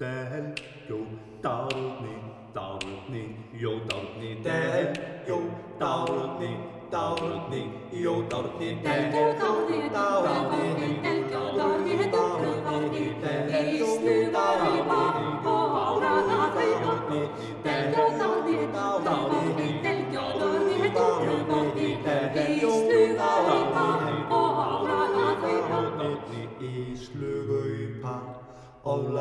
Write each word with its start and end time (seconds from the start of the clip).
Del, 0.00 0.52
jó, 0.88 0.96
dárni, 1.42 2.16
dárni, 2.54 3.36
jó, 3.52 3.70
dárni, 3.88 4.40
del, 4.42 4.92
jó, 5.26 5.38
dárni, 5.78 6.56
dárni, 6.90 7.72
jó, 8.02 8.22
dárni, 8.28 8.80
del, 8.82 9.12
jó, 9.12 9.32
dárni, 9.40 9.88
dárni, 9.92 11.00
del, 11.02 11.28
jó, 11.30 11.56
dárni, 11.56 12.08
dárni, 12.10 13.16
del, 13.20 13.74
jó, 13.74 13.86
dárni, 14.32 14.82
dárni, 14.88 15.19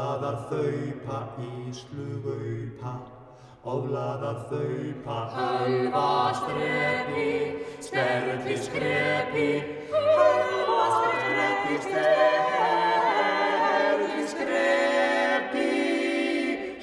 Oflaðar 0.09 0.37
þaupa 0.49 1.17
í 1.37 1.69
slugaupa 1.69 2.91
Oflaðar 3.69 4.39
þaupa 4.49 5.17
Hölva 5.35 6.33
strepi, 6.39 7.25
sterli 7.85 8.55
skrepi, 8.57 9.45
hölva 9.91 10.87
strepi, 10.95 11.75
sterli 11.85 12.25
skrepi. 14.33 15.69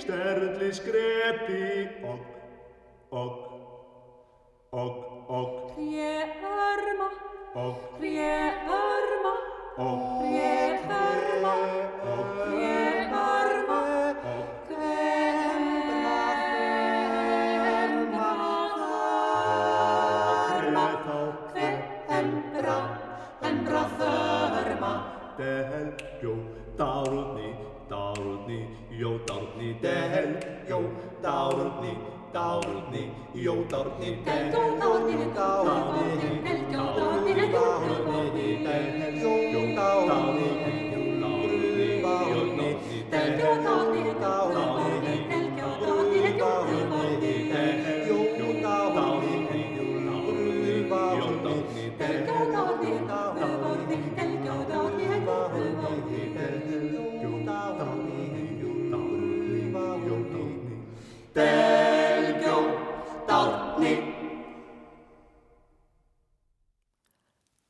Sterli 0.04 0.70
skrepi 0.78 1.66
Og, 2.06 2.22
og, 3.10 3.30
og, 4.70 4.94
og, 5.26 5.50
Rjörma, 5.74 7.10
og, 7.58 7.74
rjörma, 7.98 9.34
og, 9.82 9.98
rjörma, 10.22 11.02
rjörma. 11.42 12.05
Jó, 30.76 30.82
dárni, 31.20 31.98
dárni, 32.32 33.12
jó, 33.32 33.54
dárni, 33.70 34.22
del, 34.24 34.50
jó, 34.50 34.60
dárni, 34.78 35.32
dárni, 35.34 36.40
del, 36.42 36.58
jó, 36.72 36.82
dárni, 36.96 37.32
dárni, 37.50 37.94
del, 38.04 38.35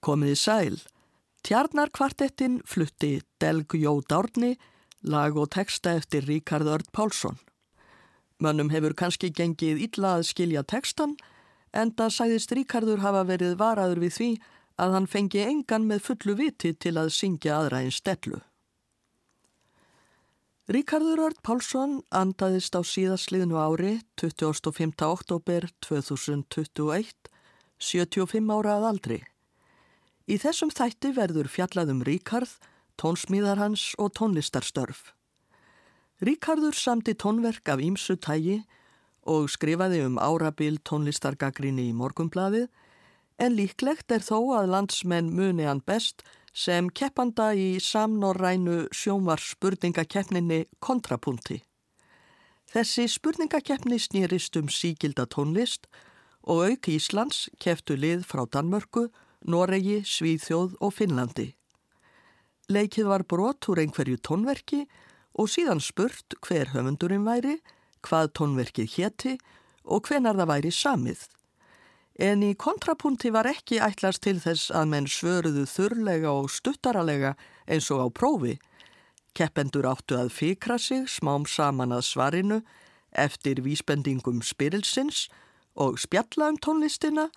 Komiði 0.06 0.36
sæl. 0.38 0.76
Tjarnarkvartettin 1.42 2.60
flutti 2.62 3.16
Delgjó 3.42 3.96
Dárni, 4.06 4.52
lag 5.02 5.34
og 5.34 5.50
texta 5.50 5.96
eftir 5.98 6.28
Ríkard 6.28 6.68
Örd 6.70 6.92
Pálsson. 6.94 7.40
Mönnum 8.38 8.70
hefur 8.70 8.94
kannski 8.94 9.32
gengið 9.34 9.82
illa 9.88 10.16
að 10.18 10.28
skilja 10.30 10.62
textan, 10.62 11.16
enda 11.74 12.06
sæðist 12.06 12.54
Ríkardur 12.54 13.02
hafa 13.02 13.24
verið 13.26 13.58
varaður 13.58 14.04
við 14.04 14.16
því 14.18 14.30
að 14.78 14.96
hann 14.96 15.10
fengi 15.10 15.42
engan 15.42 15.90
með 15.90 16.04
fullu 16.06 16.38
viti 16.38 16.74
til 16.74 16.94
að 17.00 17.14
syngja 17.16 17.58
aðra 17.58 17.82
einn 17.82 17.94
stellu. 17.98 18.42
Ríkardur 20.70 21.26
Örd 21.28 21.42
Pálsson 21.42 22.02
andaðist 22.10 22.78
á 22.78 22.82
síðasliðnu 22.86 23.58
ári 23.58 23.96
25. 24.22 24.94
oktober 25.02 25.66
2021, 25.82 27.16
75 27.78 28.54
ára 28.54 28.78
að 28.78 28.92
aldri. 28.94 29.24
Í 30.26 30.40
þessum 30.42 30.72
þætti 30.74 31.12
verður 31.14 31.46
fjallað 31.46 31.92
um 31.92 32.00
Ríkard, 32.06 32.50
tónsmíðar 32.98 33.60
hans 33.62 33.92
og 34.02 34.10
tónlistarstörf. 34.18 35.12
Ríkardur 36.18 36.74
samti 36.74 37.14
tónverk 37.14 37.68
af 37.70 37.82
ímsu 37.84 38.16
tægi 38.18 38.62
og 39.28 39.50
skrifaði 39.52 40.00
um 40.06 40.16
árabil 40.18 40.80
tónlistargagrinni 40.82 41.90
í 41.90 41.94
morgumblaðið 41.94 42.66
en 43.38 43.54
líklegt 43.54 44.10
er 44.10 44.24
þó 44.24 44.56
að 44.56 44.72
landsmenn 44.72 45.30
muni 45.36 45.66
hann 45.68 45.84
best 45.86 46.24
sem 46.56 46.88
keppanda 46.88 47.50
í 47.52 47.76
samnorrænu 47.84 48.86
sjómar 48.96 49.42
spurningakeppninni 49.44 50.64
kontrapunti. 50.80 51.60
Þessi 52.72 53.06
spurningakeppni 53.12 54.00
snýrist 54.00 54.56
um 54.58 54.72
sígilda 54.72 55.28
tónlist 55.28 55.86
og 56.42 56.64
auk 56.70 56.88
Íslands 56.90 57.46
keftu 57.62 57.94
lið 57.94 58.24
frá 58.24 58.46
Danmörku, 58.48 59.10
Noregi, 59.46 60.00
Svíþjóð 60.02 60.74
og 60.82 60.94
Finnlandi. 60.96 61.52
Leikið 62.66 63.06
var 63.06 63.22
brot 63.30 63.68
úr 63.70 63.78
einhverju 63.84 64.18
tónverki 64.26 64.82
og 65.38 65.50
síðan 65.52 65.82
spurt 65.84 66.34
hver 66.42 66.72
höfundurinn 66.72 67.26
væri, 67.26 67.60
hvað 68.02 68.32
tónverkið 68.38 68.92
hétti 68.96 69.36
og 69.86 70.10
hvenar 70.10 70.38
það 70.40 70.50
væri 70.50 70.72
samið. 70.74 71.22
En 72.18 72.42
í 72.42 72.54
kontrapunti 72.58 73.30
var 73.30 73.46
ekki 73.46 73.78
ætlast 73.84 74.24
til 74.24 74.40
þess 74.40 74.72
að 74.74 74.90
menn 74.90 75.06
svöruðu 75.06 75.66
þurrlega 75.68 76.32
og 76.32 76.50
stuttaralega 76.50 77.34
eins 77.68 77.90
og 77.92 78.02
á 78.02 78.08
prófi. 78.10 78.56
Keppendur 79.36 79.86
áttu 79.86 80.16
að 80.16 80.32
fikra 80.32 80.78
sig 80.80 81.04
smám 81.12 81.44
saman 81.46 81.92
að 81.92 82.06
svarinu 82.08 82.62
eftir 83.12 83.60
vísbendingum 83.62 84.40
spyrilsins 84.42 85.26
og 85.76 86.00
spjalla 86.00 86.48
um 86.50 86.58
tónlistina 86.58 87.28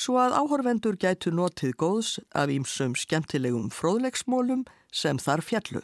svo 0.00 0.16
að 0.16 0.36
áhorfendur 0.40 0.96
gætu 0.96 1.32
notið 1.34 1.74
góðs 1.82 2.10
af 2.32 2.48
ímsum 2.48 2.94
skemmtilegum 2.96 3.68
fróðlegsmólum 3.74 4.64
sem 4.92 5.20
þar 5.20 5.42
fjallu. 5.44 5.82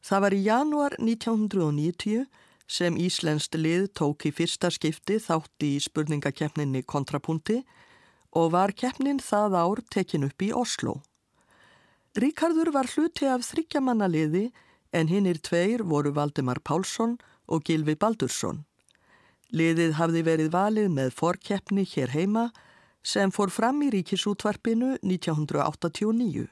Það 0.00 0.22
var 0.24 0.36
í 0.36 0.44
januar 0.46 0.94
1990 1.02 2.24
sem 2.68 2.96
Íslenskt 3.00 3.58
lið 3.58 3.90
tók 3.98 4.24
í 4.28 4.32
fyrsta 4.32 4.70
skipti 4.72 5.18
þátt 5.20 5.66
í 5.66 5.74
spurningakeppninni 5.84 6.84
kontrapunti 6.88 7.62
og 8.36 8.52
var 8.54 8.72
keppnin 8.72 9.20
það 9.20 9.56
ár 9.58 9.82
tekin 9.92 10.24
upp 10.28 10.44
í 10.44 10.52
Oslo. 10.52 11.00
Ríkardur 12.16 12.72
var 12.72 12.88
hluti 12.88 13.28
af 13.28 13.44
þryggjamannaliði 13.50 14.48
en 14.96 15.12
hinnir 15.12 15.40
tveir 15.44 15.84
voru 15.84 16.14
Valdimar 16.16 16.60
Pálsson 16.64 17.18
og 17.48 17.68
Gilvi 17.68 17.96
Baldursson. 17.96 18.64
Liðið 19.48 19.94
hafði 19.96 20.22
verið 20.26 20.50
valið 20.52 20.88
með 20.92 21.14
forkeppni 21.16 21.86
hér 21.88 22.12
heima 22.12 22.50
sem 23.00 23.30
fór 23.32 23.48
fram 23.48 23.80
í 23.80 23.88
ríkisútvarpinu 23.94 24.98
1989. 25.00 26.44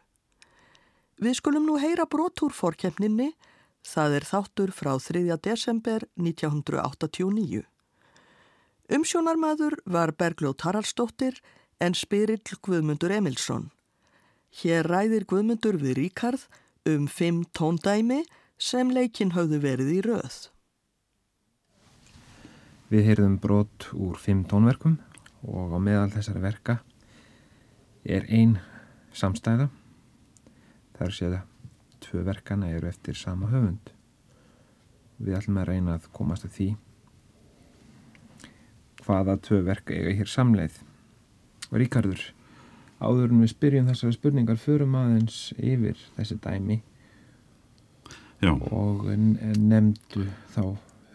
Við 1.21 1.37
skulum 1.37 1.67
nú 1.69 1.77
heyra 1.81 2.07
brotur 2.09 2.55
forkeppninni, 2.57 3.35
það 3.85 4.17
er 4.19 4.29
þáttur 4.31 4.73
frá 4.73 4.95
3. 4.97 5.37
desember 5.45 6.09
1989. 6.17 7.67
Umsjónarmaður 8.97 9.77
var 9.85 10.15
Bergljóð 10.17 10.57
Taralsdóttir 10.65 11.41
en 11.81 11.93
spyrill 11.93 12.61
Guðmundur 12.65 13.13
Emilsson. 13.13 13.71
Hér 14.57 14.89
ræðir 14.89 15.29
Guðmundur 15.29 15.77
við 15.77 15.99
Ríkard 16.01 16.49
um 16.89 17.09
fimm 17.13 17.45
tóndæmi 17.53 18.23
sem 18.57 18.89
leikin 18.89 19.37
hafðu 19.37 19.61
verið 19.61 19.97
í 19.99 20.05
röð. 20.07 20.47
Við 22.87 23.09
heyrðum 23.09 23.41
brot 23.43 23.89
úr 23.99 24.19
fimm 24.23 24.45
tónverkum 24.47 25.01
og 25.43 25.75
á 25.75 25.79
meðal 25.83 26.13
þessari 26.15 26.43
verka 26.45 26.77
er 28.07 28.27
ein 28.31 28.61
samstæða. 29.11 29.67
Það 30.95 31.07
er 31.07 31.17
séð 31.17 31.35
að 31.41 31.73
tvö 32.07 32.23
verkana 32.29 32.69
eru 32.71 32.87
eftir 32.87 33.19
sama 33.19 33.51
höfund. 33.51 33.91
Við 35.19 35.39
ætlum 35.41 35.59
að 35.59 35.71
reyna 35.73 35.97
að 35.97 36.07
komast 36.15 36.47
að 36.47 36.55
því 36.59 36.69
hvaða 39.07 39.37
tvö 39.49 39.61
verka 39.67 39.95
eiga 39.95 40.15
hér 40.21 40.31
samleið. 40.31 40.79
Ríkardur, 41.75 42.23
áður 43.03 43.35
en 43.35 43.43
við 43.43 43.53
spyrjum 43.57 43.91
þessari 43.91 44.15
spurningar 44.15 44.63
förum 44.63 44.95
aðeins 44.99 45.41
yfir 45.59 45.99
þessi 46.15 46.39
dæmi 46.43 46.79
Já, 48.45 48.53
og 48.55 49.09
nefndu 49.11 50.29
þá 50.55 50.63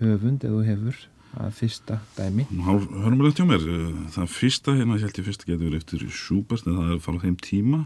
höfund 0.01 0.43
eða 0.43 0.67
hefur 0.67 1.01
að 1.39 1.53
fyrsta 1.55 1.99
dæmi. 2.17 2.47
hörmulegt 2.51 3.39
hjá 3.39 3.47
mér. 3.47 3.63
Það 4.11 4.33
fyrsta, 4.35 4.75
hérna 4.75 4.97
ég 4.97 5.05
held 5.05 5.21
ég 5.21 5.27
fyrsta 5.29 5.47
getur 5.47 5.67
verið 5.69 5.79
eftir 5.79 6.03
Schubert 6.11 6.67
en 6.67 6.77
það 6.77 6.89
er 6.89 6.97
að 6.97 7.05
fara 7.05 7.21
á 7.21 7.23
þeim 7.23 7.37
tíma. 7.41 7.81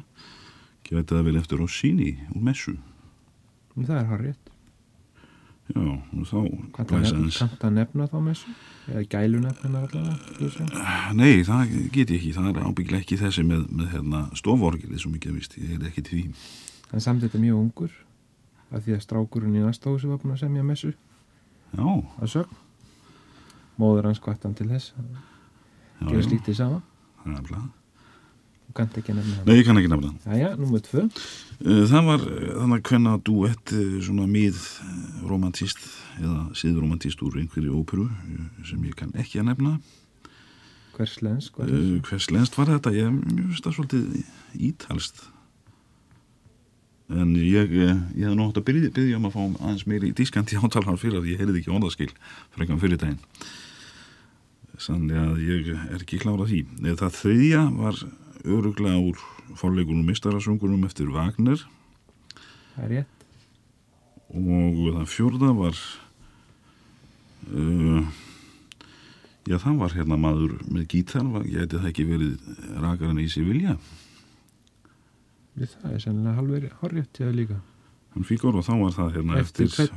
Gæti 0.86 1.06
það 1.14 1.28
vel 1.30 1.38
eftir 1.42 1.62
Rossini 1.62 2.12
úr 2.34 2.44
messu. 2.46 2.76
Það 3.76 3.98
er 4.02 4.22
rétt. 4.24 4.52
Já, 5.66 5.82
og 5.82 6.26
þá 6.30 6.84
blæsa 6.86 7.18
nefna, 7.18 7.70
nefna 7.74 8.06
þá 8.12 8.20
messu? 8.22 8.52
Eða 8.86 9.02
gælunefnina 9.10 9.80
allavega? 9.82 10.18
þú 10.38 10.50
segir? 10.54 10.84
Nei, 11.18 11.42
það 11.48 11.72
get 11.90 12.12
ég 12.14 12.20
ekki. 12.20 12.34
Það 12.36 12.50
er 12.52 12.68
ábyggilega 12.70 13.02
ekki 13.02 13.18
þessi 13.18 13.46
með, 13.50 13.64
með 13.74 13.96
hérna, 13.96 14.22
stoforgilið 14.38 15.02
svo 15.02 15.14
mikið 15.16 15.34
að 15.34 15.40
vist. 15.40 15.58
Ég 15.58 15.80
er 15.80 15.88
ekki 15.90 16.06
því. 16.06 16.22
Hann 16.92 17.02
samt 17.02 17.26
þetta 17.26 17.42
mjög 17.42 17.64
ungur 17.64 17.96
af 18.76 18.86
því 18.86 18.96
að 18.96 19.04
strákurinn 19.06 19.58
í 19.58 19.64
næsta 19.64 19.90
húsi 19.90 20.10
var 20.10 20.22
búin 20.22 20.36
að 20.36 20.46
semja 20.46 20.64
messu 20.66 20.94
Já. 21.76 22.46
Móður 23.82 24.10
hans 24.12 24.22
kvart 24.24 24.46
hann 24.48 24.56
til 24.58 24.70
þess 24.72 24.94
að 25.00 25.10
já, 25.10 26.06
gera 26.10 26.22
já. 26.22 26.28
slítið 26.30 26.60
sama. 26.62 26.84
Það 27.24 27.40
er 27.42 27.58
hann. 27.58 27.74
Nei, 28.76 29.54
ég 29.56 29.68
kann 29.68 29.78
ekki 29.80 29.88
nefna. 29.92 30.10
Tvö. 30.84 31.04
Eh, 31.64 31.84
Það 31.88 32.08
var 32.10 32.24
eh, 32.28 32.48
þannig 32.60 32.80
að 32.82 32.90
hvenna 32.90 33.14
duett 33.24 33.72
eh, 33.76 33.94
svona 34.04 34.26
mið 34.28 34.58
romantist 35.30 35.86
eða 36.20 36.42
síðromantist 36.60 37.22
úr 37.24 37.38
einhverju 37.40 37.78
óperu 37.78 38.10
sem 38.68 38.82
ég 38.84 38.98
kann 39.00 39.14
ekki 39.16 39.40
að 39.40 39.54
nefna. 39.54 39.78
Hvers 40.96 41.16
lensk 41.24 41.56
var 41.60 41.72
þessu? 41.72 42.02
hvers 42.10 42.28
lenst 42.32 42.60
var 42.60 42.72
þetta? 42.74 42.92
Ég 42.96 43.16
finnst 43.24 43.66
það 43.68 43.78
svolítið 43.78 44.60
ítalst. 44.68 45.24
En 47.16 47.36
ég, 47.38 47.72
ég 47.78 48.26
hef 48.26 48.36
nú 48.36 48.48
átt 48.50 48.60
að 48.60 48.68
byrja, 48.72 49.18
um 49.20 49.28
að 49.30 49.36
fá 49.36 49.42
aðeins 49.46 49.86
meiri 49.88 50.12
dískandi 50.18 50.58
átalar 50.58 50.98
fyrir 51.00 51.20
að 51.22 51.30
ég 51.32 51.40
heyrði 51.44 51.62
ekki 51.62 51.76
orðaskil 51.76 52.10
frekar 52.56 52.82
fyrir 52.82 53.00
daginn. 53.00 53.20
Sannlega 54.82 55.26
að 55.32 55.42
ég 55.46 55.68
er 55.74 56.00
ekki 56.02 56.18
klárað 56.20 56.50
því. 56.52 56.60
Eh, 56.84 56.96
Það 57.00 57.14
þriðja 57.22 57.62
var 57.80 58.00
öruglega 58.46 59.00
úr 59.00 59.22
forleikunum 59.56 60.06
mistarasöngunum 60.10 60.84
eftir 60.88 61.08
Wagner 61.14 61.62
Það 62.76 62.84
er 62.84 62.90
rétt. 62.92 63.26
og 64.36 64.80
það 64.98 65.06
fjórða 65.14 65.52
var 65.56 65.78
uh, 67.56 68.04
já 69.48 69.58
það 69.62 69.78
var 69.80 69.94
hérna 69.96 70.18
maður 70.20 70.58
með 70.68 70.88
gítar, 70.92 71.24
var- 71.32 71.46
gæti 71.48 71.78
það 71.80 71.90
ekki 71.92 72.06
verið 72.10 72.34
rakarinn 72.84 73.22
í 73.24 73.30
Sevilla 73.32 73.78
Við 75.56 75.72
það 75.80 75.94
er 75.96 76.04
sennilega 76.04 76.36
halveri 76.42 76.70
horrið 76.82 77.06
til 77.16 77.26
það 77.30 77.36
líka. 77.40 77.58
Hann 78.16 78.28
fíkur 78.28 78.58
og 78.58 78.66
þá 78.66 78.74
var 78.82 78.96
það 78.96 79.14
hérna 79.20 79.40
Eftir 79.44 79.70
eftir, 79.70 79.94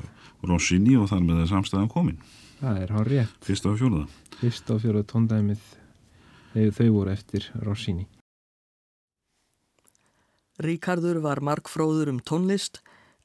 Rossini 0.46 0.96
og 0.98 1.08
þar 1.10 1.24
með 1.24 1.42
það 1.42 1.50
samstæðan 1.54 1.90
komin 1.94 2.20
Það 2.58 2.82
er 2.82 2.94
horrið. 2.98 3.34
fyrsta 3.46 3.72
og 3.72 3.80
fjórða 3.80 4.04
Fyrst 4.38 4.70
og 4.74 4.80
fjóra 4.82 5.02
tóndæmið 5.02 5.66
þau, 6.52 6.70
þau 6.76 6.88
voru 6.94 7.12
eftir 7.12 7.48
Rossini. 7.66 8.06
Ríkardur 10.58 11.20
var 11.22 11.38
markfróður 11.44 12.10
um 12.10 12.18
tónlist, 12.18 12.80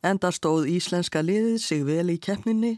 enda 0.05 0.29
stóð 0.33 0.67
íslenska 0.69 1.23
liðið 1.25 1.57
sig 1.61 1.81
vel 1.85 2.11
í 2.13 2.19
keppninni 2.21 2.75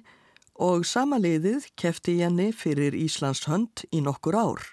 og 0.55 0.85
sama 0.87 1.19
liðið 1.19 1.67
keppti 1.75 2.21
henni 2.21 2.51
fyrir 2.55 2.95
Íslands 2.95 3.43
hönd 3.49 3.83
í 3.91 3.99
nokkur 4.03 4.37
ár. 4.39 4.63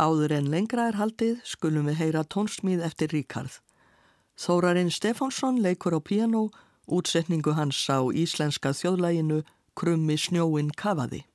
Áður 0.00 0.36
en 0.36 0.50
lengra 0.52 0.90
er 0.90 0.98
haldið 1.00 1.40
skulum 1.44 1.88
við 1.88 2.00
heyra 2.02 2.24
tónsmíð 2.24 2.84
eftir 2.84 3.12
Ríkard. 3.12 3.60
Þórarinn 4.40 4.88
Stefánsson 4.88 5.58
leikur 5.60 5.92
á 5.92 6.00
piano, 6.00 6.48
útsetningu 6.88 7.52
hans 7.58 7.76
á 7.92 8.00
íslenska 8.08 8.72
þjóðlæginu 8.72 9.42
Krummi 9.76 10.16
snjóin 10.16 10.70
kafaði. 10.72 11.26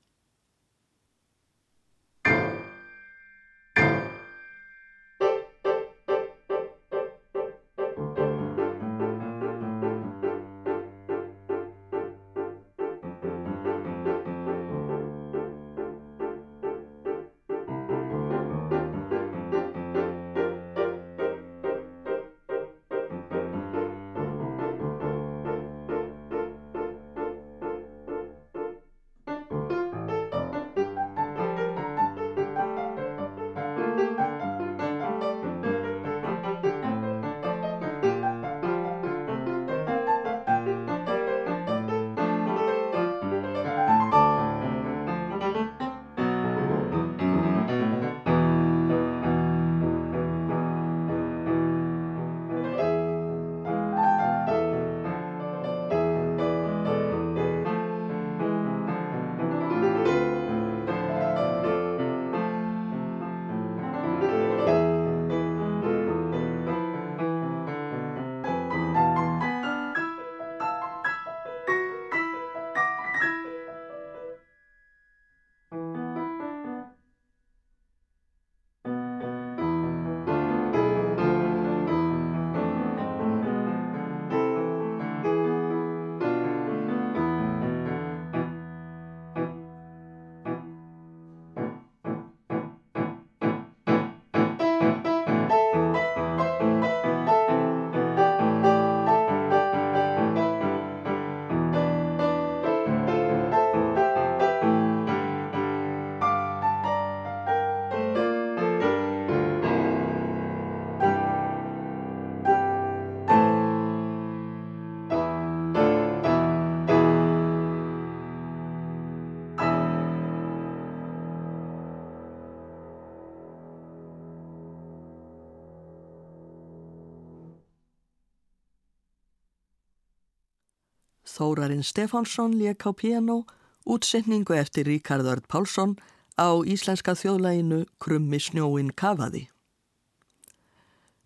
Þórarinn 131.35 131.83
Stefánsson 131.83 132.53
lék 132.55 132.85
á 132.87 132.95
piano, 132.95 133.43
útsetningu 133.83 134.55
eftir 134.55 134.87
Ríkard 134.87 135.27
Örd 135.27 135.47
Pálsson 135.51 135.97
á 136.39 136.63
íslenska 136.63 137.11
þjóðlæginu 137.11 137.83
Krummi 137.99 138.39
snjóin 138.39 138.93
kafaði. 138.95 139.49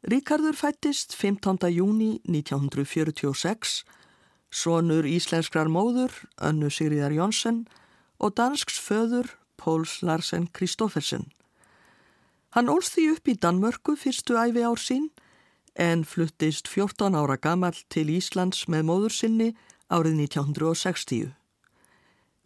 Ríkardur 0.02 0.56
fættist 0.56 1.14
15. 1.14 1.70
júni 1.70 2.22
1946, 2.26 3.84
sonur 4.50 5.06
íslenskrar 5.06 5.70
móður 5.70 6.14
Önnu 6.42 6.72
Sigriðar 6.74 7.14
Jónsson 7.14 7.68
og 8.18 8.34
dansks 8.40 8.80
föður 8.82 9.36
Póls 9.60 10.00
Larsen 10.02 10.48
Kristoffersen. 10.50 11.28
Hann 12.56 12.72
ólst 12.72 12.96
því 12.96 13.10
upp 13.14 13.28
í 13.30 13.38
Danmörku 13.38 13.94
fyrstu 14.00 14.40
æfi 14.42 14.64
ár 14.66 14.82
sín 14.82 15.12
en 15.78 16.02
fluttist 16.04 16.68
14 16.68 17.14
ára 17.14 17.38
gamall 17.38 17.78
til 17.94 18.10
Íslands 18.10 18.66
með 18.72 18.88
móður 18.90 19.14
sinni 19.14 19.50
árið 19.90 20.24
1960. 20.30 21.34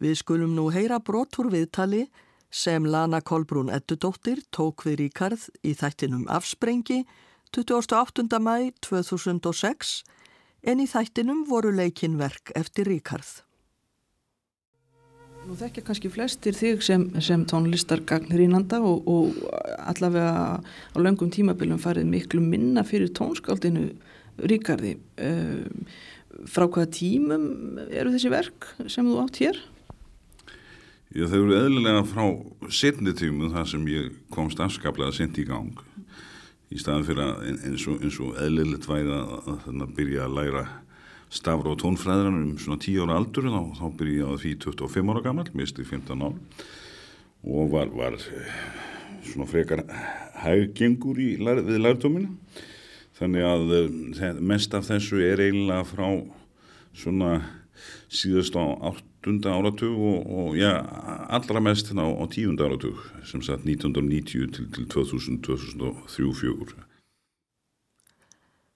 Við 0.02 0.14
skulum 0.18 0.56
nú 0.56 0.70
heyra 0.74 0.98
brotur 1.00 1.50
viðtali 1.52 2.08
sem 2.54 2.86
Lana 2.86 3.20
Kolbrún 3.20 3.70
Ettudóttir 3.72 4.42
tók 4.54 4.84
við 4.86 5.04
Ríkard 5.04 5.48
í 5.62 5.74
þættinum 5.78 6.26
Afsprengi 6.30 7.04
28. 7.54 8.26
mæ 8.42 8.72
2006 8.82 10.02
en 10.64 10.80
í 10.82 10.86
þættinum 10.90 11.44
voru 11.48 11.72
leikinn 11.74 12.18
verk 12.18 12.52
eftir 12.58 12.88
Ríkard. 12.90 13.42
Nú 15.44 15.58
þekkja 15.60 15.82
kannski 15.84 16.08
flestir 16.08 16.56
þig 16.56 16.80
sem, 16.82 17.02
sem 17.20 17.42
tónlistargagnir 17.44 18.46
ínanda 18.46 18.78
og, 18.80 19.04
og 19.04 19.42
allavega 19.84 20.56
á 20.56 20.96
löngum 20.96 21.28
tímabilum 21.34 21.82
farið 21.82 22.08
miklu 22.08 22.40
minna 22.40 22.84
fyrir 22.86 23.12
tónskáldinu 23.12 23.90
Ríkardi. 24.40 24.96
Um, 25.20 25.84
frá 26.50 26.66
hvaða 26.66 26.90
tímum 26.94 27.46
eru 27.86 28.12
þessi 28.14 28.32
verk 28.32 28.68
sem 28.90 29.06
þú 29.06 29.20
átt 29.22 29.40
hér? 29.42 29.60
Já, 31.14 31.28
þau 31.30 31.40
eru 31.44 31.56
eðlilega 31.58 32.04
frá 32.10 32.24
setni 32.74 33.14
tímum 33.14 33.52
þar 33.54 33.68
sem 33.70 33.84
ég 33.92 34.14
komst 34.34 34.60
afskaplega 34.62 35.14
sent 35.14 35.38
í 35.38 35.44
gang. 35.46 35.76
Í 36.74 36.80
staðan 36.82 37.06
fyrir 37.06 37.22
að 37.22 37.44
eins 37.68 37.84
og, 37.86 38.02
og 38.24 38.40
eðlilegt 38.42 38.88
væri 38.90 39.12
að, 39.14 39.34
að, 39.52 39.68
að 39.84 39.92
byrja 39.94 40.24
að 40.24 40.38
læra 40.40 40.64
stafra 41.34 41.70
og 41.70 41.78
tónfræðran 41.82 42.40
um 42.40 42.52
svona 42.58 42.80
10 42.82 43.04
ára 43.04 43.18
aldur 43.20 43.46
þá, 43.50 43.60
þá 43.78 43.86
byrja 44.00 44.18
ég 44.18 44.34
á 44.34 44.40
því 44.42 44.54
25 44.66 45.14
ára 45.14 45.24
gammal 45.24 45.46
misti 45.54 45.86
15 45.86 46.26
ár. 46.26 46.36
Og 47.44 47.70
var, 47.74 47.90
var 47.94 48.18
svona 49.28 49.48
frekar 49.50 49.84
hæggengur 50.42 51.20
í, 51.20 51.34
við 51.38 51.82
lærdominu 51.82 52.34
þannig 53.18 53.46
að 53.46 53.74
eh, 53.78 54.40
mest 54.40 54.74
af 54.74 54.88
þessu 54.90 55.20
er 55.22 55.42
eiginlega 55.42 55.84
frá 55.88 56.08
svona 56.94 57.36
síðast 58.12 58.54
á 58.54 58.64
áttunda 58.90 59.54
áratug 59.54 59.98
og, 59.98 60.26
og 60.26 60.56
já, 60.58 60.72
allra 61.28 61.62
mest 61.62 61.90
á, 61.94 62.06
á 62.06 62.24
tíunda 62.30 62.68
áratug 62.68 63.00
sem 63.26 63.42
sagt 63.42 63.66
1990 63.66 64.50
til, 64.54 64.68
til 64.74 64.88
2000, 64.90 65.40
2003-2004 65.46 66.90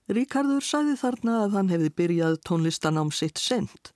Ríkardur 0.08 0.64
sæði 0.64 0.94
þarna 0.96 1.32
að 1.44 1.56
hann 1.58 1.68
hefði 1.68 1.88
byrjað 2.00 2.38
tónlistanám 2.48 3.10
sitt 3.12 3.36
send. 3.36 3.90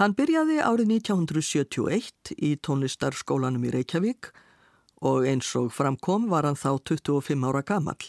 Hann 0.00 0.14
byrjaði 0.16 0.62
árið 0.64 0.94
1971 0.94 2.32
í 2.40 2.54
tónlistarskólanum 2.64 3.66
í 3.68 3.72
Reykjavík 3.74 4.30
og 5.04 5.28
eins 5.28 5.50
og 5.60 5.68
framkom 5.76 6.30
var 6.32 6.48
hann 6.48 6.56
þá 6.56 6.80
25 6.88 7.44
ára 7.50 7.60
gamal. 7.60 8.00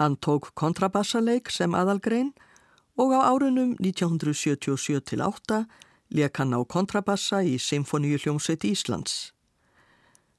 Hann 0.00 0.16
tók 0.16 0.50
kontrabassaleik 0.54 1.50
sem 1.52 1.74
aðalgrein 1.74 2.32
og 2.96 3.12
á 3.12 3.20
árunum 3.32 3.76
1977-8 3.80 5.64
leik 6.12 6.36
hann 6.36 6.56
á 6.56 6.60
kontrabassa 6.64 7.42
í 7.44 7.56
Symfoníu 7.58 8.18
hljómsveit 8.20 8.64
Íslands. 8.68 9.32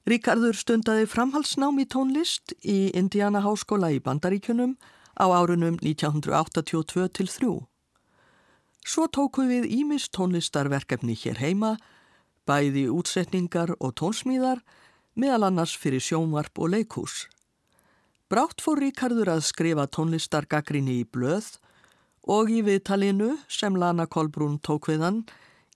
Ríkardur 0.03 0.57
stundaði 0.57 1.05
framhalsnám 1.07 1.79
í 1.79 1.85
tónlist 1.87 2.53
í 2.59 2.91
Indiana 2.91 3.39
Háskóla 3.45 3.93
í 3.95 4.01
Bandaríkunum 4.03 4.75
á 5.15 5.25
árunum 5.31 5.77
1982 5.79 7.07
til 7.15 7.29
3. 7.31 7.53
Svo 8.83 9.07
tóku 9.07 9.47
við 9.47 9.69
Ímis 9.71 10.09
tónlistarverkefni 10.11 11.15
hér 11.15 11.39
heima, 11.39 11.77
bæði 12.43 12.89
útsetningar 12.91 13.77
og 13.79 13.95
tónsmíðar, 14.01 14.59
meðal 15.15 15.47
annars 15.47 15.77
fyrir 15.79 16.03
sjónvarp 16.03 16.59
og 16.59 16.73
leikús. 16.75 17.29
Brátt 18.33 18.63
fór 18.65 18.79
Ríkardur 18.81 19.29
að 19.29 19.43
skrifa 19.45 19.83
tónlistargagrinni 19.93 20.95
í 20.97 21.05
blöð 21.05 21.51
og 22.33 22.47
í 22.49 22.63
viðtalinu 22.65 23.35
sem 23.45 23.75
Lana 23.77 24.07
Kolbrún 24.09 24.55
tók 24.65 24.87
við 24.89 25.03
hann 25.05 25.19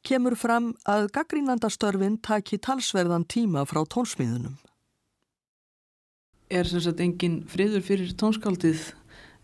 kemur 0.01 0.33
fram 0.33 0.71
að 0.89 1.05
gaggrínandastörfin 1.13 2.15
taki 2.25 2.57
talsverðan 2.57 3.27
tíma 3.29 3.61
frá 3.69 3.83
tónsmíðunum. 3.85 4.55
Er 6.49 6.65
sem 6.65 6.81
sagt 6.81 7.05
engin 7.05 7.43
friður 7.45 7.85
fyrir 7.85 8.17
tónskáldið 8.17 8.89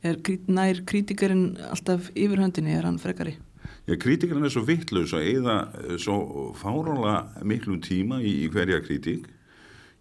er 0.01 0.17
nær 0.50 0.82
krítikarinn 0.82 1.62
alltaf 1.70 2.10
yfirhöndinni, 2.17 2.74
er 2.74 2.89
hann 2.89 2.98
frekari? 2.98 3.38
Já, 3.86 3.93
krítikarinn 3.93 4.50
er 4.50 4.58
svo 4.58 4.65
vittlaus 4.65 5.13
að 5.13 5.29
eða 5.36 5.60
eh, 5.84 6.00
svo 6.01 6.50
fárála 6.58 7.20
miklum 7.46 7.77
tíma 7.77 8.24
í, 8.25 8.39
í 8.48 8.50
hverja 8.50 8.82
krítik. 8.82 9.29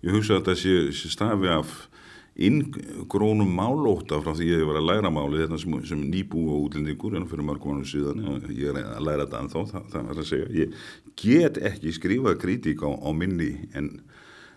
Ég 0.00 0.16
hugsa 0.16 0.40
að 0.40 0.54
það 0.54 0.62
sé, 0.64 0.78
sé 0.97 1.12
stafi 1.12 1.52
af 1.61 1.91
inngrónum 2.33 3.51
málóta 3.53 4.17
frá 4.23 4.33
því 4.33 4.47
ég 4.49 4.62
var 4.65 4.79
að 4.81 4.87
læra 4.89 5.11
máli 5.12 5.43
þetta 5.43 5.59
sem, 5.61 5.75
sem 5.91 6.05
nýbú 6.09 6.47
og 6.49 6.69
útlendingur 6.69 7.17
en 7.19 7.27
fyrir 7.29 7.45
mörgum 7.45 7.77
ánum 7.77 7.89
síðan. 7.89 8.23
Og 8.25 8.47
ég 8.49 8.73
er 8.73 8.79
að 8.81 9.05
læra 9.05 9.27
þetta 9.27 9.43
ennþá, 9.43 9.65
það, 9.73 9.91
það 9.93 10.12
er 10.15 10.23
að 10.23 10.29
segja. 10.31 10.53
Ég 10.62 10.79
get 11.21 11.61
ekki 11.73 11.93
skrifa 11.93 12.37
krítik 12.41 12.81
á, 12.81 12.89
á 12.89 13.11
minni 13.12 13.51
en, 13.77 13.91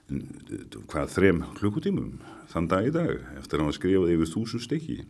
en 0.08 0.24
hvað 0.88 1.12
þrem 1.17 1.41
klukkutímum 1.60 2.13
þann 2.53 2.70
dag 2.72 2.88
í 2.88 2.94
dag 2.96 3.17
eftir 3.41 3.60
að 3.60 3.67
hafa 3.67 3.79
skrifað 3.79 4.13
yfir 4.15 4.32
þúsund 4.32 4.63
stykki. 4.63 5.01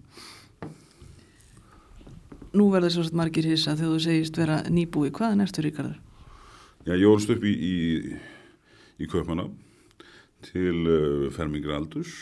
Nú 2.55 2.69
verður 2.71 2.95
svo 2.95 3.03
svolítið 3.03 3.19
margir 3.19 3.49
hissa 3.51 3.75
þegar 3.75 3.93
þú 3.93 4.01
segist 4.01 4.37
vera 4.39 4.57
nýbúi. 4.71 5.11
Hvaðan 5.13 5.43
ertu 5.43 5.61
Ríkardur? 5.61 5.99
Já, 6.85 6.93
ég 6.95 7.05
orðst 7.09 7.33
upp 7.33 7.45
í, 7.45 7.51
í, 7.51 7.75
í 9.01 9.09
Kaupmanna 9.11 9.49
til 10.45 10.81
uh, 10.85 11.29
fermingra 11.35 11.77
aldurs 11.77 12.13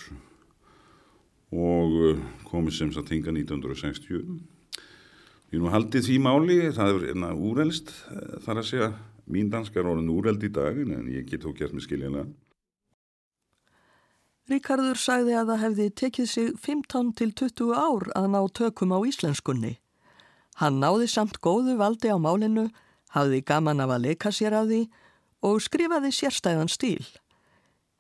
og 1.53 1.97
uh, 2.01 2.21
komið 2.49 2.77
sem 2.77 2.91
satt 2.93 3.11
hinga 3.13 3.33
1960. 3.33 4.23
Ég 5.53 5.61
nú 5.61 5.69
haldið 5.69 6.07
því 6.07 6.19
máli, 6.25 6.59
það 6.73 6.95
er 6.95 7.09
enna 7.13 7.33
úrelst, 7.37 7.93
uh, 8.09 8.39
þar 8.45 8.61
að 8.63 8.69
segja, 8.69 8.89
mín 9.29 9.51
danska 9.53 9.79
er 9.79 9.89
orðin 9.91 10.11
úreld 10.13 10.43
í 10.43 10.49
dagin 10.53 10.95
en 10.97 11.11
ég 11.13 11.29
get 11.29 11.45
þó 11.45 11.53
gert 11.57 11.75
mig 11.75 11.85
skiljanlega. 11.85 12.27
Ríkardur 14.51 14.99
sagði 14.99 15.37
að 15.39 15.53
það 15.53 15.61
hefði 15.61 15.85
tekið 16.01 16.27
sig 16.27 16.47
15 16.59 17.13
til 17.15 17.29
20 17.31 17.77
ár 17.79 18.09
að 18.19 18.25
ná 18.33 18.41
tökum 18.51 18.91
á 18.91 18.99
íslenskunni. 19.07 19.77
Hann 20.59 20.81
náði 20.83 21.07
samt 21.07 21.39
góðu 21.39 21.77
valdi 21.79 22.11
á 22.11 22.19
málinu, 22.19 22.67
hafði 23.15 23.39
gaman 23.47 23.79
af 23.79 23.93
að 23.95 24.03
leika 24.09 24.33
sér 24.35 24.57
af 24.57 24.67
því 24.67 24.81
og 25.47 25.61
skrifaði 25.63 26.11
sérstæðan 26.11 26.71
stíl. 26.71 27.05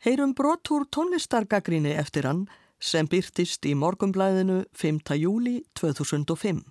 Heyrum 0.03 0.33
brotúr 0.35 0.83
tónlistargagrinni 0.91 1.95
eftir 1.95 2.27
hann 2.27 2.43
sem 2.83 3.07
byrtist 3.07 3.63
í 3.69 3.73
morgumblæðinu 3.79 4.63
5. 4.75 5.15
júli 5.15 5.61
2005. 5.79 6.61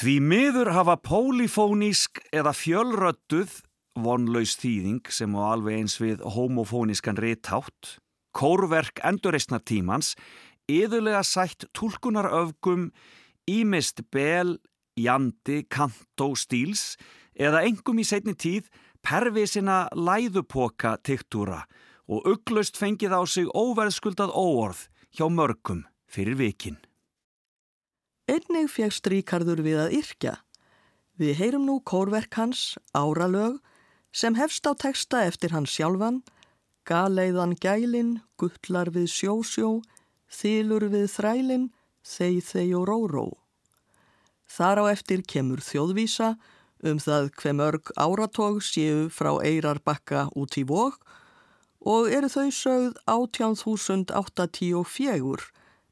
Því 0.00 0.14
miður 0.22 0.70
hafa 0.76 0.96
pólifónísk 1.00 2.20
eða 2.32 2.52
fjölröttuð 2.56 3.56
vonlaus 4.00 4.54
þýðing 4.60 5.08
sem 5.12 5.32
á 5.36 5.40
alveg 5.56 5.80
eins 5.80 5.96
við 6.00 6.22
homofónískan 6.36 7.18
réttátt 7.20 7.96
kórverk 8.36 9.00
endurreysnartímans 9.04 10.14
yðurlega 10.70 11.24
sætt 11.26 11.66
tólkunaröfgum 11.74 12.90
ímist 13.50 14.04
bel, 14.14 14.58
jandi, 14.94 15.64
kantó, 15.72 16.30
stíls 16.38 16.94
eða 17.34 17.64
engum 17.66 17.98
í 17.98 18.06
setni 18.06 18.36
tíð 18.38 18.70
pervisina 19.02 19.86
læðupoka 19.96 20.98
tiktúra 21.02 21.64
og 22.10 22.26
ugglaust 22.26 22.78
fengið 22.80 23.14
á 23.14 23.22
sig 23.30 23.46
óverðskuldað 23.54 24.34
óorð 24.34 24.88
hjá 25.14 25.26
mörgum 25.30 25.84
fyrir 26.10 26.36
vikin. 26.38 26.80
Einnig 28.26 28.70
fegst 28.70 29.06
Ríkardur 29.06 29.62
við 29.62 29.78
að 29.86 29.96
yrkja. 30.00 30.34
Við 31.14 31.38
heyrum 31.38 31.66
nú 31.66 31.78
kórverk 31.86 32.34
hans, 32.34 32.74
Áralög, 32.96 33.60
sem 34.12 34.34
hefst 34.34 34.66
á 34.66 34.74
texta 34.74 35.22
eftir 35.26 35.54
hans 35.54 35.70
sjálfan 35.70 36.22
Galeiðan 36.88 37.52
gælin, 37.60 38.16
gullar 38.40 38.88
við 38.90 39.10
sjósjó, 39.12 39.68
þýlur 40.32 40.88
við 40.90 41.06
þrælin, 41.12 41.66
þeið 42.02 42.40
þeið 42.48 42.72
og 42.78 42.86
róró. 42.88 43.26
Þar 44.50 44.80
á 44.82 44.84
eftir 44.90 45.22
kemur 45.22 45.62
þjóðvísa 45.62 46.32
um 46.82 46.98
það 46.98 47.28
hver 47.38 47.56
mörg 47.60 47.92
áratóg 47.94 48.62
séu 48.64 49.06
frá 49.12 49.36
Eirarbakka 49.44 50.30
út 50.34 50.56
í 50.58 50.64
vok 50.66 50.98
og 51.80 52.12
eru 52.12 52.28
þau 52.28 52.50
sögð 52.52 52.92
18.884 53.08 55.40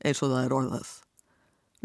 eins 0.05 0.23
og 0.23 0.31
það 0.33 0.45
er 0.45 0.53
orðað. 0.55 0.89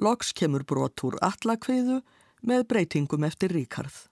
Loks 0.03 0.33
kemur 0.33 0.63
brotur 0.65 1.17
allakviðu 1.21 2.01
með 2.43 2.67
breytingum 2.67 3.23
eftir 3.27 3.49
Ríkarð. 3.53 4.07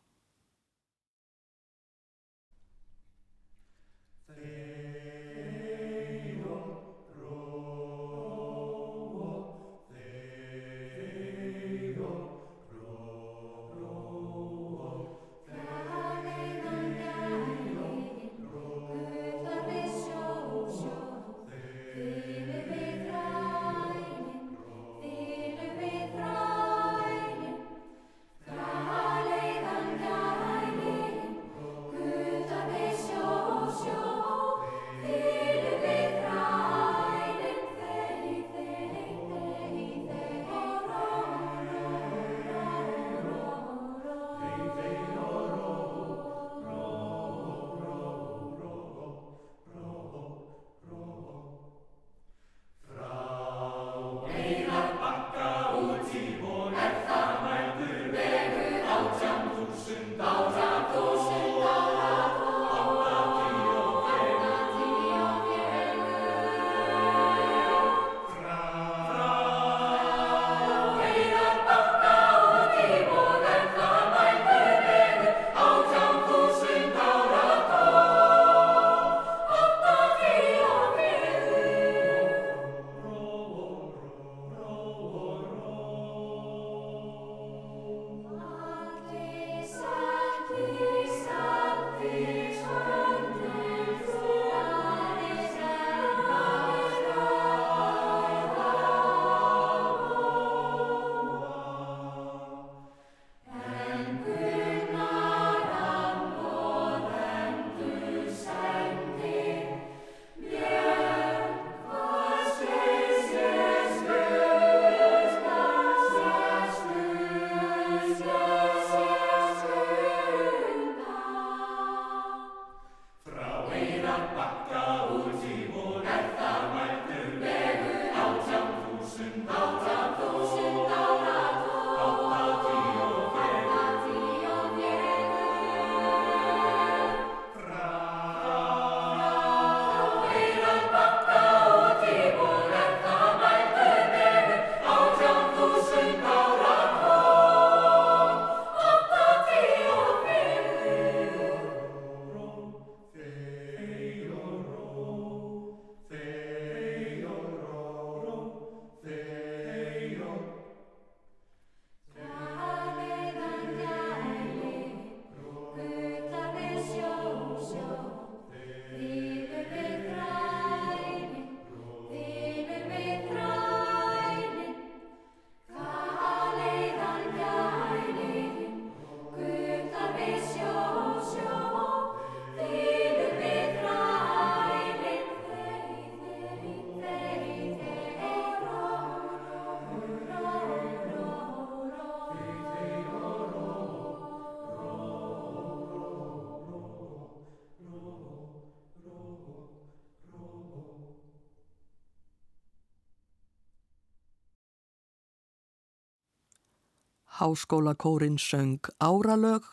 Háskólakórin 207.41 208.37
söng 208.37 208.79
Áralög, 208.97 209.63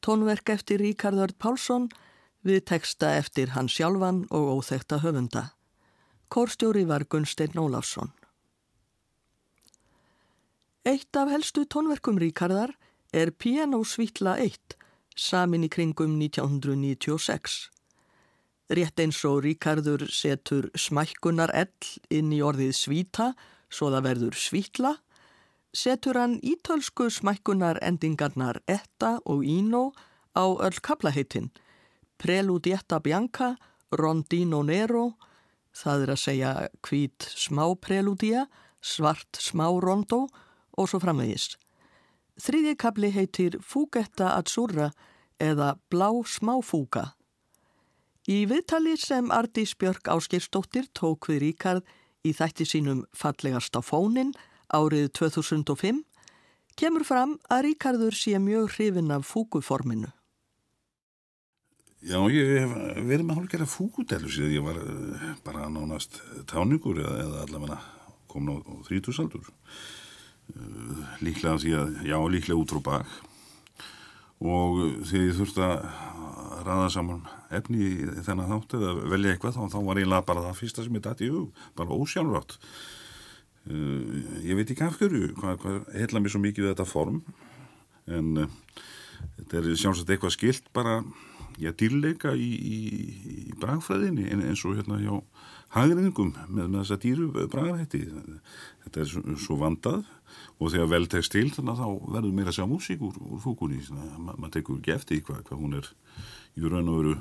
tónverk 0.00 0.48
eftir 0.48 0.80
Ríkard 0.82 1.18
Örd 1.18 1.36
Pálsson 1.38 1.86
við 2.42 2.64
teksta 2.66 3.12
eftir 3.14 3.54
hann 3.54 3.70
sjálfan 3.70 4.24
og 4.34 4.58
óþekta 4.58 4.98
höfunda. 5.04 5.52
Kórstjóri 6.28 6.82
var 6.84 7.06
Gunstein 7.06 7.54
Ólafsson. 7.54 8.10
Eitt 10.84 11.16
af 11.16 11.30
helstu 11.30 11.62
tónverkum 11.64 12.18
Ríkardar 12.18 12.74
er 13.14 13.30
Pianosvítla 13.30 14.34
1, 14.42 14.74
samin 15.14 15.64
í 15.64 15.70
kringum 15.70 16.18
1996. 16.18 17.70
Rétt 18.74 18.98
eins 18.98 19.22
og 19.28 19.44
Ríkardur 19.46 20.08
setur 20.10 20.72
smækkunar 20.74 21.54
ell 21.54 21.94
inn 22.10 22.34
í 22.34 22.42
orðið 22.42 22.74
svíta, 22.74 23.32
svo 23.70 23.92
það 23.94 24.06
verður 24.10 24.38
svítla, 24.40 24.96
setur 25.74 26.18
hann 26.18 26.38
ítölsku 26.42 27.10
smækkunar 27.10 27.80
endingarnar 27.82 28.60
etta 28.70 29.18
og 29.26 29.42
íno 29.44 29.90
á 30.34 30.44
öll 30.46 30.80
kaplaheitin, 30.82 31.50
Preludietta 32.18 33.00
Bianca, 33.00 33.56
Rondino 33.92 34.62
Nero, 34.62 35.14
það 35.74 36.02
er 36.02 36.12
að 36.14 36.22
segja 36.22 36.52
hvít 36.86 37.26
smá 37.34 37.66
preludia, 37.74 38.46
svart 38.80 39.40
smá 39.40 39.66
rondo 39.82 40.28
og 40.78 40.88
svo 40.88 41.00
framvegis. 41.02 41.56
Þriðji 42.38 42.76
kapli 42.78 43.10
heitir 43.14 43.58
Fugetta 43.62 44.34
Azzurra 44.38 44.90
eða 45.42 45.74
Blá 45.90 46.10
smáfúga. 46.26 47.12
Í 48.30 48.46
viðtali 48.50 48.96
sem 48.98 49.30
Ardís 49.34 49.74
Björk 49.78 50.08
Áskirstóttir 50.08 50.88
tók 50.96 51.28
við 51.28 51.42
Ríkard 51.42 51.94
í 52.24 52.32
þætti 52.32 52.66
sínum 52.66 53.04
fallegast 53.14 53.76
á 53.76 53.82
fónin 53.84 54.32
árið 54.74 55.08
2005 55.20 56.02
kemur 56.78 57.06
fram 57.06 57.38
að 57.52 57.68
Ríkardur 57.68 58.16
sé 58.18 58.38
mjög 58.42 58.74
hrifin 58.74 59.12
af 59.14 59.26
fúguforminu. 59.28 60.10
Já, 62.04 62.18
ég 62.28 62.50
hef 62.60 62.72
verið 63.08 63.24
með 63.24 63.38
hálfgerða 63.38 63.66
fúgudellu 63.72 64.28
síðan 64.28 64.52
ég 64.52 64.64
var 64.66 64.80
uh, 64.82 65.28
bara 65.46 65.70
nánast 65.72 66.18
táningur 66.50 66.98
eða, 67.00 67.44
allavega 67.46 67.78
komin 68.28 68.58
á, 68.60 68.72
þrítusaldur. 68.90 69.46
Uh, 70.52 70.98
líklega 71.24 71.56
því 71.62 71.72
að, 71.80 71.94
já, 72.04 72.18
líklega 72.34 72.60
út 72.60 72.74
frá 72.74 72.82
bak 72.90 73.14
og 74.44 74.82
þegar 75.08 75.22
ég 75.24 75.38
þurfti 75.38 75.62
að 75.64 75.86
ræða 76.66 76.90
saman 76.92 77.22
efni 77.54 77.80
í 77.80 77.92
þennan 78.26 78.50
þátt 78.50 78.76
eða 78.76 78.92
velja 79.14 79.32
eitthvað 79.32 79.56
þá, 79.56 79.62
þá 79.72 79.78
var 79.86 80.00
eiginlega 80.00 80.28
bara 80.28 80.44
það 80.48 80.60
fyrsta 80.60 80.84
sem 80.84 80.98
ég 80.98 81.04
dætti 81.06 81.28
í 81.28 81.32
hug, 81.32 81.64
bara 81.78 81.96
ósjálfrátt. 81.96 82.58
Uh, 83.64 84.22
ég 84.44 84.58
veit 84.58 84.68
ekki 84.68 84.84
af 84.84 84.98
hverju, 85.00 85.30
hvað, 85.38 85.60
hvað 85.62 85.76
heila 85.96 86.20
mér 86.20 86.34
svo 86.34 86.40
mikið 86.42 86.70
þetta 86.72 86.84
form 86.88 87.22
en 88.12 88.34
þetta 89.38 89.60
er 89.60 89.68
sjálfsagt 89.80 90.10
eitthvað 90.12 90.34
skilt 90.34 90.66
bara 90.76 90.98
já, 91.60 91.70
dýrleika 91.72 92.34
í, 92.36 92.50
í, 92.50 92.78
í 93.48 93.54
bragfræðinni 93.60 94.26
eins 94.34 94.64
og 94.68 94.76
hérna 94.78 94.98
hjá 95.00 95.14
hagriðingum 95.74 96.34
með, 96.48 96.68
með 96.68 96.78
þessa 96.80 97.00
dýru 97.02 97.30
bragrætti 97.50 98.02
þetta 98.84 99.02
er 99.02 99.10
svo, 99.10 99.24
svo 99.46 99.58
vandað 99.62 100.04
og 100.58 100.70
þegar 100.74 100.92
vel 100.92 101.08
tekst 101.10 101.34
til 101.34 101.48
þannig 101.54 101.74
að 101.74 101.82
þá 101.82 102.14
verður 102.16 102.36
meira 102.36 102.52
að 102.52 102.58
segja 102.58 102.70
músík 102.70 103.04
úr, 103.04 103.18
úr 103.18 103.42
fókunni 103.42 103.80
Ma, 103.90 104.34
maður 104.36 104.54
tekur 104.58 104.80
ekki 104.80 104.94
eftir 104.94 105.24
hvað 105.26 105.42
hva 105.48 105.60
hún 105.60 105.78
er 105.80 105.90
í 106.54 106.64
raun 106.68 106.90
og 106.92 107.00
veru 107.00 107.18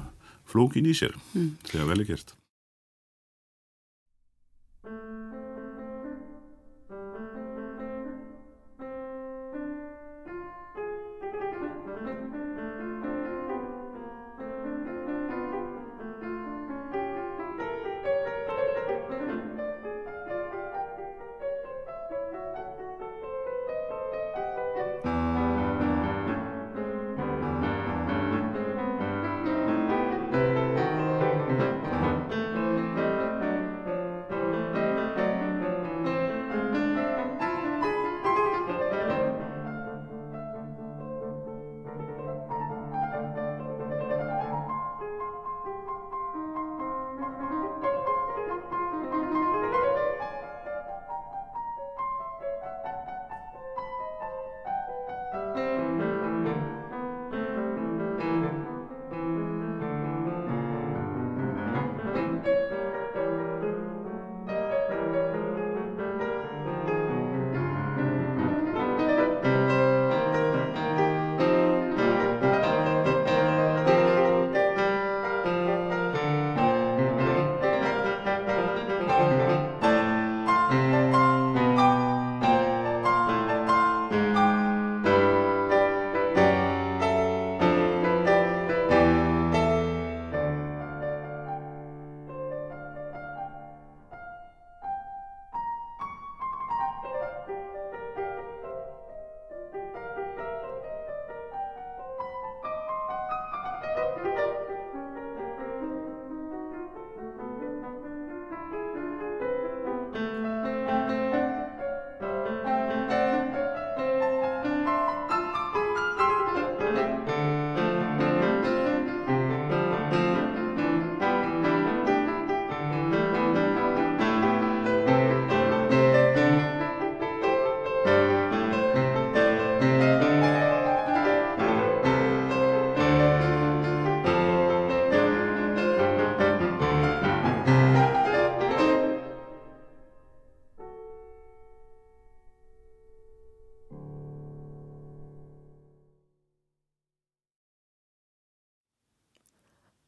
flókin 0.49 0.89
í 0.89 0.95
sér 0.97 1.15
mm. 1.34 1.51
þegar 1.71 1.91
vel 1.93 2.01
er 2.03 2.10
gert 2.12 2.36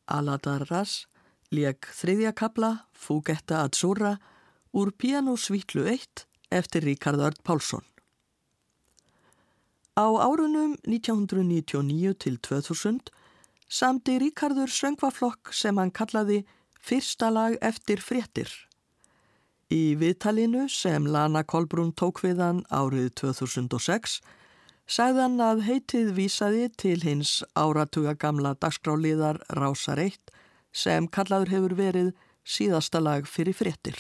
Aladarras 0.06 1.06
leik 1.52 1.88
þriðja 1.94 2.32
kabla 2.38 2.72
Fugetta 2.94 3.64
Azzurra 3.66 4.16
úr 4.76 4.92
Pianosvítlu 4.92 5.86
1 5.90 6.26
eftir 6.52 6.86
Ríkard 6.86 7.20
Örd 7.20 7.42
Pálsson. 7.44 7.84
Á 9.96 10.06
árunum 10.20 10.76
1999 10.84 12.14
til 12.20 12.38
2000 12.44 13.12
samti 13.70 14.20
Ríkardur 14.20 14.70
söngvaflokk 14.70 15.54
sem 15.54 15.78
hann 15.78 15.92
kallaði 15.92 16.44
Fyrsta 16.86 17.32
lag 17.32 17.56
eftir 17.62 18.04
fréttir. 18.04 18.52
Í 19.74 19.96
viðtalinu 19.98 20.68
sem 20.70 21.08
Lana 21.10 21.42
Kolbrún 21.44 21.96
tók 21.96 22.22
við 22.22 22.44
hann 22.44 22.62
árið 22.70 23.10
2006 23.24 24.20
sagðan 24.86 25.40
að 25.42 25.64
heitið 25.66 26.12
vísaði 26.18 26.68
til 26.78 27.00
hins 27.02 27.40
áratuga 27.58 28.14
gamla 28.14 28.54
dagskráliðar 28.62 29.42
Rásar 29.58 30.02
1 30.02 30.34
sem 30.76 31.08
kallaður 31.08 31.54
hefur 31.56 31.76
verið 31.80 32.14
síðasta 32.46 33.02
lag 33.02 33.26
fyrir 33.30 33.58
fréttir. 33.58 33.98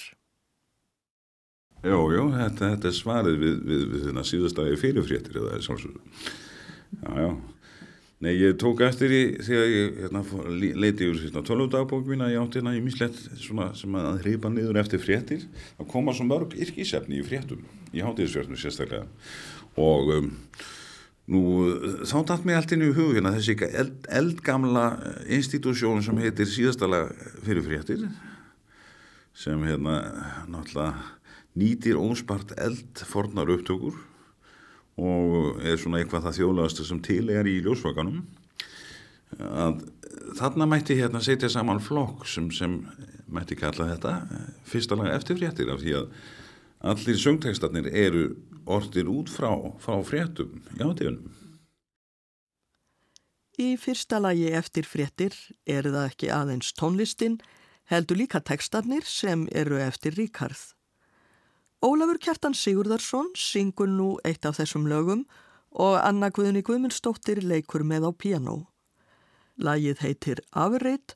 Jó, 1.86 2.00
jó, 2.10 2.24
þetta, 2.34 2.71
þetta 2.76 2.89
er 2.89 2.95
svarið 2.98 3.41
við, 3.41 3.58
við, 3.65 3.84
við 3.91 4.08
þennan 4.08 4.26
síðastagi 4.26 4.80
fyrirfréttir 4.82 5.41
eða 5.41 5.60
sjálfsögðu. 5.65 6.00
Já, 7.02 7.12
já. 7.21 7.30
Nei, 8.24 8.32
ég 8.39 8.56
tók 8.58 8.80
eftir 8.82 9.12
í 9.12 9.21
þegar 9.43 9.67
ég 9.69 9.98
hérna, 10.00 10.21
leiti 10.80 11.10
úr 11.12 11.17
hérna, 11.19 11.43
tölvdagbók 11.45 12.08
mína, 12.08 12.30
ég 12.32 12.41
átti 12.41 12.62
hérna 12.62 12.74
í 12.74 12.82
mislett 12.82 13.17
sem 13.38 13.98
að 14.00 14.21
hreipa 14.24 14.50
niður 14.50 14.80
eftir 14.82 15.04
fréttir. 15.04 15.43
Það 15.76 15.89
koma 15.91 16.15
svo 16.15 16.26
mörg 16.30 16.56
yrkisefni 16.58 17.19
í 17.19 17.26
fréttum, 17.28 17.65
í 17.91 18.02
hátíðisfréttum 18.02 18.58
sérstaklega. 18.58 19.06
Og 19.82 20.12
um, 20.16 20.30
nú, 21.32 21.42
þá 22.08 22.18
dætt 22.30 22.46
mig 22.48 22.56
allt 22.56 22.72
inn 22.76 22.86
í 22.86 22.94
hug 22.96 23.18
hérna 23.18 23.34
þessi 23.36 23.58
eld, 23.68 24.08
eldgamla 24.08 24.86
institúsjón 25.38 26.04
sem 26.06 26.22
heitir 26.22 26.50
síðastalega 26.50 27.34
fyrir 27.44 27.66
fréttir 27.66 28.08
sem 29.36 29.64
hérna 29.68 30.00
náttúrulega 30.48 30.94
nýtir 31.60 32.00
óspart 32.00 32.54
eld 32.60 33.04
fornar 33.08 33.52
upptökur 33.52 33.98
og 34.96 35.60
er 35.60 35.76
svona 35.80 36.00
eitthvað 36.00 36.30
það 36.30 36.38
þjóðlegastu 36.40 36.88
sem 36.88 37.02
til 37.04 37.26
er 37.34 37.48
í 37.52 37.58
ljósvakanum. 37.64 38.22
Að 39.36 39.82
þarna 40.40 40.68
mætti 40.72 40.96
hérna 40.96 41.20
setja 41.24 41.50
saman 41.52 41.84
flokk 41.84 42.24
sem, 42.32 42.48
sem 42.56 42.78
mætti 43.28 43.58
kalla 43.60 43.90
þetta 43.92 44.14
fyrsta 44.68 44.96
lag 45.00 45.12
eftir 45.12 45.40
fréttir 45.40 45.72
af 45.74 45.82
því 45.84 45.98
að 46.00 46.10
allir 46.86 47.20
söngtekstarnir 47.20 47.90
eru 47.92 48.30
orðir 48.65 49.10
út 49.12 49.30
frá, 49.30 49.51
frá 49.80 49.97
fréttum 50.06 50.62
í 50.75 50.82
átíðunum. 50.82 51.34
Í 53.56 53.75
fyrsta 53.80 54.19
lagi 54.19 54.49
eftir 54.51 54.88
fréttir 54.88 55.36
er 55.63 55.88
það 55.88 56.10
ekki 56.10 56.32
aðeins 56.34 56.73
tónlistin, 56.75 57.38
heldur 57.88 58.19
líka 58.19 58.41
tekstarnir 58.43 59.06
sem 59.08 59.45
eru 59.56 59.80
eftir 59.80 60.17
Ríkarð. 60.17 60.73
Ólafur 61.86 62.19
Kjartan 62.19 62.56
Sigurðarsson 62.58 63.30
syngur 63.38 63.88
nú 63.88 64.15
eitt 64.28 64.45
af 64.47 64.58
þessum 64.60 64.88
lögum 64.89 65.23
og 65.71 65.99
Anna 66.01 66.32
Guðni 66.34 66.63
Guðmundsdóttir 66.65 67.43
leikur 67.45 67.86
með 67.88 68.10
á 68.10 68.12
piano. 68.12 68.56
Lagið 69.56 70.01
heitir 70.04 70.41
Afrið 70.51 71.13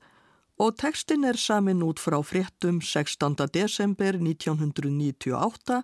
og 0.59 0.77
tekstin 0.79 1.25
er 1.27 1.39
samin 1.39 1.83
út 1.83 1.99
frá 1.99 2.19
fréttum 2.23 2.79
16. 2.83 3.35
desember 3.51 4.19
1998 4.19 5.81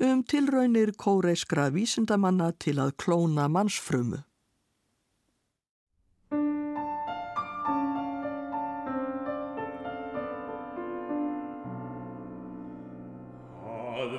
um 0.00 0.22
tilraunir 0.24 0.92
kóreiskra 0.96 1.68
vísindamanna 1.74 2.52
til 2.58 2.78
að 2.80 2.94
klóna 2.96 3.48
mannsfrömu. 3.52 4.22
Að 14.02 14.14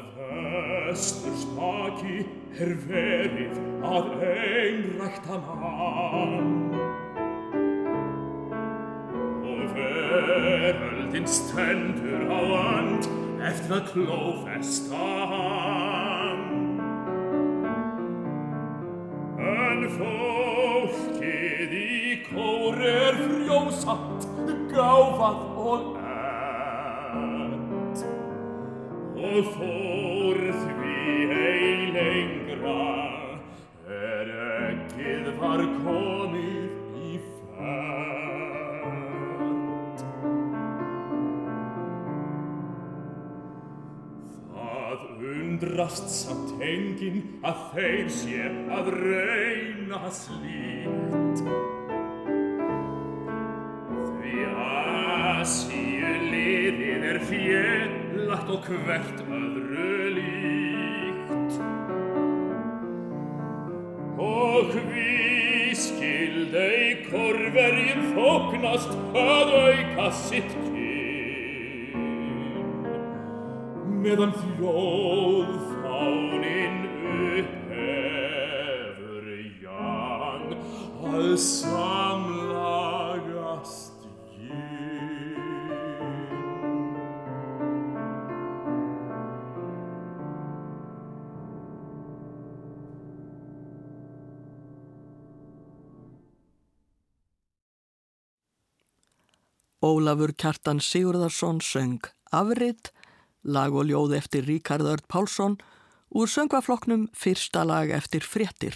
vestur 0.93 1.35
spaki 1.41 2.19
er 2.61 2.75
verið 2.85 3.57
að 3.83 4.11
einrækta 4.29 5.39
mann 5.47 6.77
og 9.43 9.65
veröldin 9.73 11.27
stendur 11.27 12.29
á 12.29 12.39
land 12.53 13.22
eftir 13.43 13.73
að 13.75 13.89
klófesta 13.91 15.07
hann 15.31 16.43
En 19.43 19.81
fólkið 19.97 21.73
í 21.75 22.13
kór 22.29 22.77
er 22.87 23.19
frjósamt, 23.19 24.23
gáfað 24.71 25.41
og 25.73 25.83
ert 25.99 27.99
og 29.23 29.51
fór 29.57 30.39
því 30.63 30.95
ei 31.35 31.91
lengra 31.97 32.79
er 33.99 34.27
ekkið 34.69 35.25
var 35.43 35.61
komið 35.83 36.71
í 37.11 37.13
fært. 37.27 38.22
Undrast 45.53 46.09
samt 46.09 46.53
enginn 46.63 47.19
að 47.45 47.59
þeir 47.73 48.07
sé 48.09 48.45
að 48.73 48.87
reyna 48.95 49.99
slíkt. 50.13 51.43
Því 54.15 54.45
Asíu 54.63 56.13
liðið 56.31 57.05
er 57.11 57.21
félagt 57.29 58.49
og 58.55 58.65
hvert 58.71 59.23
öðru 59.27 60.09
líkt. 60.17 61.61
Og 64.23 64.73
hví 64.73 65.77
skildei 65.77 67.09
korverjum 67.11 68.09
þóknast 68.17 68.97
að 69.13 69.57
auka 69.61 70.09
sitt 70.25 70.72
meðan 74.03 74.33
þjóðfánin 74.35 75.93
upphefur 77.39 79.27
jan 79.63 80.43
að 81.07 81.29
samlagast 81.39 82.73
ginn. 84.35 85.13
Ólafur 99.83 100.31
Kjartan 100.35 100.79
Sigurðarsson 100.83 101.59
söng 101.63 102.03
Afrið, 102.33 102.91
lag 103.43 103.75
og 103.75 103.87
ljóð 103.89 104.17
eftir 104.17 104.47
Ríkard 104.47 104.87
Örd 104.87 105.05
Pálsson 105.07 105.57
úr 106.13 106.27
söngvafloknum 106.27 107.07
fyrsta 107.13 107.63
lag 107.67 107.91
eftir 107.91 108.21
fréttir. 108.21 108.75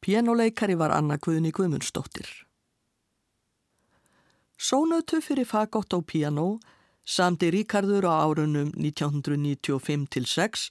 Pianoleikari 0.00 0.74
var 0.74 0.90
Anna 0.90 1.16
Guðni 1.16 1.52
Guðmundsdóttir. 1.52 2.28
Sónötu 4.60 5.20
fyrir 5.24 5.46
fagott 5.48 5.92
á 5.92 5.98
piano 6.00 6.60
samti 7.04 7.50
Ríkardur 7.50 8.04
á 8.04 8.24
árunum 8.24 8.72
1995-6 8.76 10.70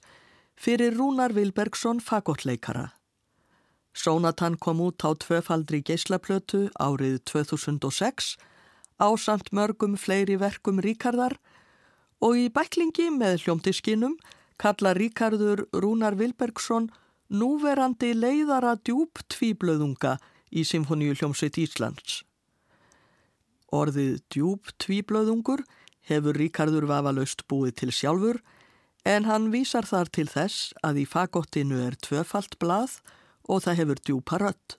fyrir 0.54 0.94
Rúnar 0.94 1.34
Vilbergsson 1.34 2.00
fagottleikara. 2.00 2.92
Sónatan 3.94 4.56
kom 4.58 4.80
út 4.80 5.02
á 5.02 5.10
tvöfaldri 5.18 5.82
geislaplötu 5.82 6.70
árið 6.78 7.18
2006 7.26 8.36
á 9.02 9.08
samt 9.18 9.50
mörgum 9.52 9.96
fleiri 9.98 10.36
verkum 10.38 10.78
Ríkardar 10.78 11.38
og 12.20 12.36
í 12.36 12.48
bæklingi 12.52 13.08
með 13.14 13.44
hljómtiskinum 13.44 14.16
kalla 14.60 14.92
Ríkardur 14.96 15.64
Rúnar 15.72 16.18
Vilbergsson 16.20 16.90
núverandi 17.30 18.12
leiðara 18.16 18.76
djúb 18.84 19.22
tvíblöðunga 19.32 20.18
í 20.50 20.64
Symfoníu 20.66 21.14
hljómsveit 21.14 21.58
Íslands. 21.62 22.22
Orðið 23.70 24.18
djúb 24.34 24.72
tvíblöðungur 24.82 25.62
hefur 26.10 26.36
Ríkardur 26.36 26.88
vafalaust 26.90 27.46
búið 27.48 27.76
til 27.80 27.94
sjálfur 27.94 28.40
en 29.06 29.24
hann 29.24 29.48
vísar 29.54 29.86
þar 29.88 30.10
til 30.12 30.26
þess 30.28 30.74
að 30.84 31.04
í 31.04 31.06
fagottinu 31.08 31.80
er 31.86 31.96
tvöfalt 31.96 32.58
blað 32.60 32.98
og 33.48 33.64
það 33.64 33.78
hefur 33.80 34.02
djúpa 34.04 34.40
rödd. 34.42 34.76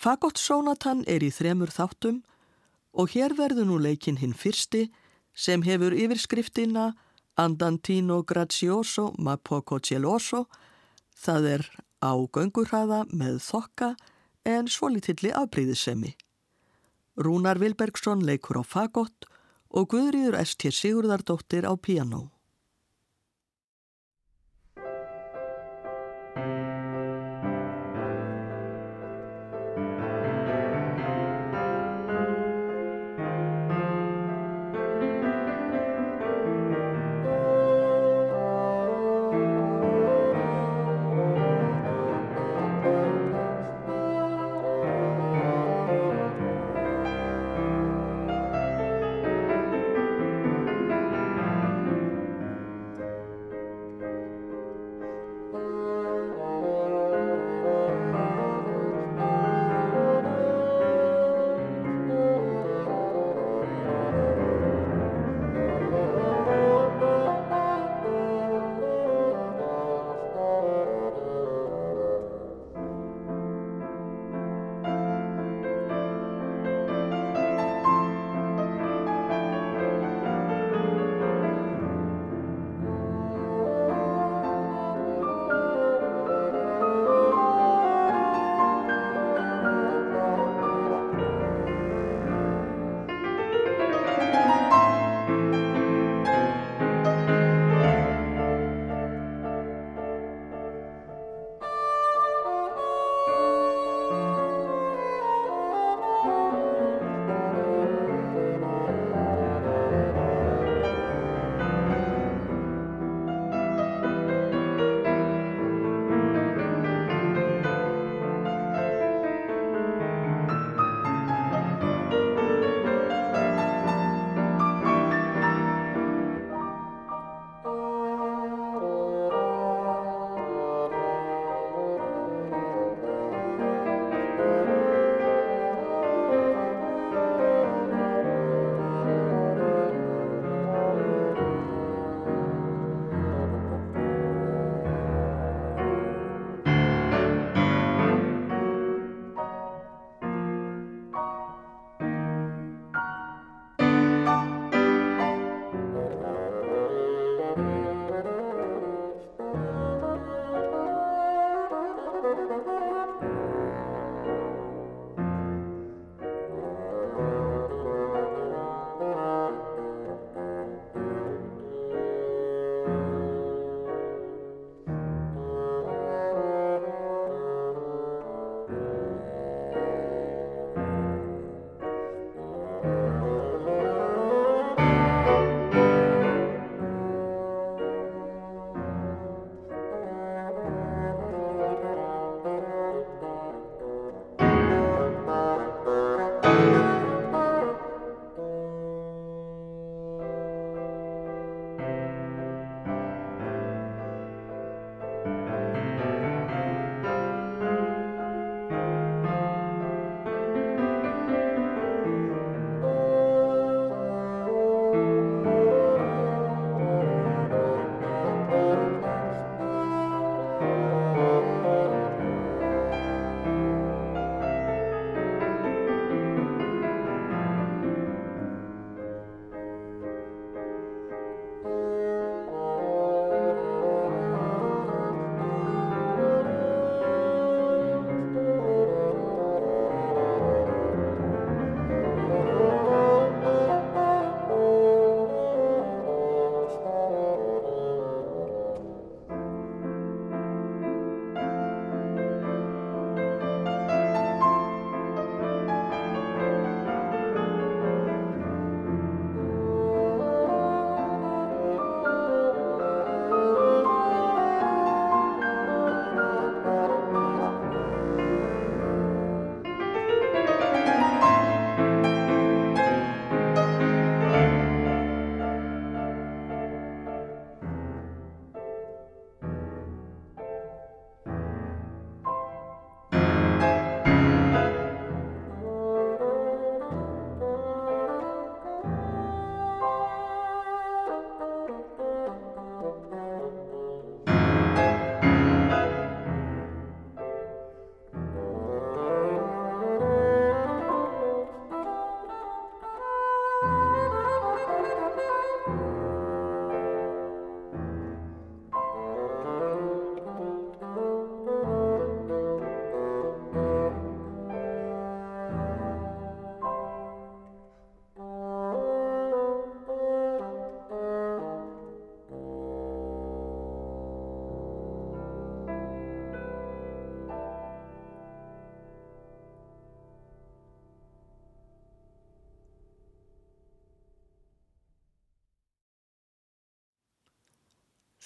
Fagottsónatan 0.00 1.02
er 1.10 1.24
í 1.24 1.32
þremur 1.34 1.72
þáttum 1.74 2.22
og 2.92 3.10
hér 3.14 3.34
verður 3.36 3.66
nú 3.68 3.80
leikinn 3.80 4.20
hinn 4.20 4.36
fyrsti 4.36 4.88
sem 5.34 5.62
hefur 5.62 5.94
yfirskriftina 5.96 6.92
Andantino 7.40 8.22
Grazioso 8.22 9.10
ma 9.18 9.36
poco 9.36 9.78
celoso, 9.78 10.46
það 11.16 11.46
er 11.54 11.68
á 12.00 12.12
göngurhraða 12.32 13.04
með 13.12 13.38
þokka 13.44 13.94
en 14.48 14.68
svolítilli 14.68 15.32
afbreyðisemi. 15.36 16.16
Rúnar 17.20 17.60
Vilbergsson 17.60 18.24
leikur 18.24 18.60
á 18.60 18.64
fagott 18.64 19.28
og 19.70 19.90
Guðrýður 19.92 20.38
S.T. 20.40 20.72
Sigurðardóttir 20.72 21.68
á 21.68 21.74
piano. 21.76 22.30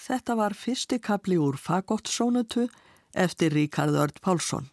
Þetta 0.04 0.34
var 0.36 0.52
fyrsti 0.52 0.98
kapli 1.00 1.38
úr 1.40 1.56
Fagottsónutu 1.56 2.66
eftir 3.16 3.54
Ríkard 3.56 3.96
Örd 3.96 4.18
Pálsson. 4.20 4.66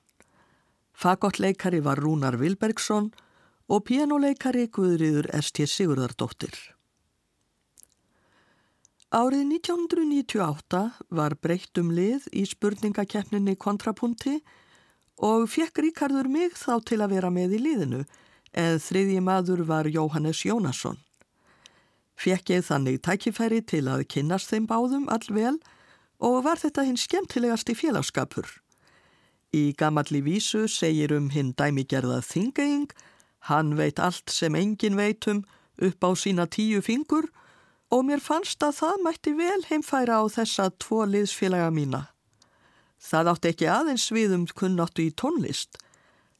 Fagottleikari 0.91 1.79
var 1.79 2.01
Rúnar 2.03 2.35
Vilbergsson 2.41 3.13
og 3.71 3.85
pianoleikari 3.87 4.65
Guðriður 4.67 5.29
S.T. 5.39 5.63
Sigurðardóttir. 5.71 6.57
Árið 9.11 9.45
1998 9.55 10.81
var 11.15 11.37
breytt 11.39 11.79
um 11.79 11.93
lið 11.95 12.27
í 12.35 12.43
spurningakeppninni 12.47 13.55
kontrapunti 13.59 14.37
og 15.23 15.47
fekk 15.51 15.79
Ríkardur 15.85 16.27
mig 16.31 16.59
þá 16.59 16.73
til 16.87 16.99
að 16.99 17.15
vera 17.15 17.31
með 17.31 17.55
í 17.55 17.61
liðinu 17.69 18.03
en 18.51 18.83
þriðji 18.83 19.23
maður 19.23 19.63
var 19.67 19.87
Jóhannes 19.87 20.43
Jónasson. 20.43 20.99
Fekk 22.19 22.51
ég 22.53 22.65
þannig 22.67 23.01
tækifæri 23.05 23.61
til 23.65 23.85
að 23.89 24.07
kynnast 24.13 24.51
þeim 24.51 24.67
báðum 24.69 25.07
allvel 25.09 25.57
og 26.21 26.43
var 26.45 26.61
þetta 26.61 26.85
hinn 26.85 26.99
skemmtilegasti 26.99 27.75
félagskapur. 27.77 28.47
Í 29.51 29.73
gamalli 29.75 30.21
vísu 30.23 30.67
segir 30.71 31.11
um 31.15 31.29
hinn 31.33 31.51
dæmigerða 31.59 32.21
þingeying, 32.23 32.91
hann 33.49 33.75
veit 33.75 33.99
allt 33.99 34.31
sem 34.31 34.55
engin 34.55 34.95
veitum 34.99 35.43
upp 35.81 36.05
á 36.05 36.09
sína 36.15 36.45
tíu 36.47 36.79
fingur 36.85 37.27
og 37.91 38.05
mér 38.07 38.21
fannst 38.23 38.63
að 38.63 38.77
það 38.79 39.03
mætti 39.03 39.33
vel 39.35 39.59
heimfæra 39.67 40.21
á 40.21 40.25
þessa 40.31 40.69
tvo 40.79 41.03
liðsfélaga 41.09 41.71
mína. 41.75 42.05
Það 43.01 43.31
átti 43.33 43.51
ekki 43.51 43.67
aðeins 43.67 44.07
við 44.13 44.35
um 44.37 44.45
kunnáttu 44.45 45.03
í 45.03 45.11
tónlist. 45.17 45.75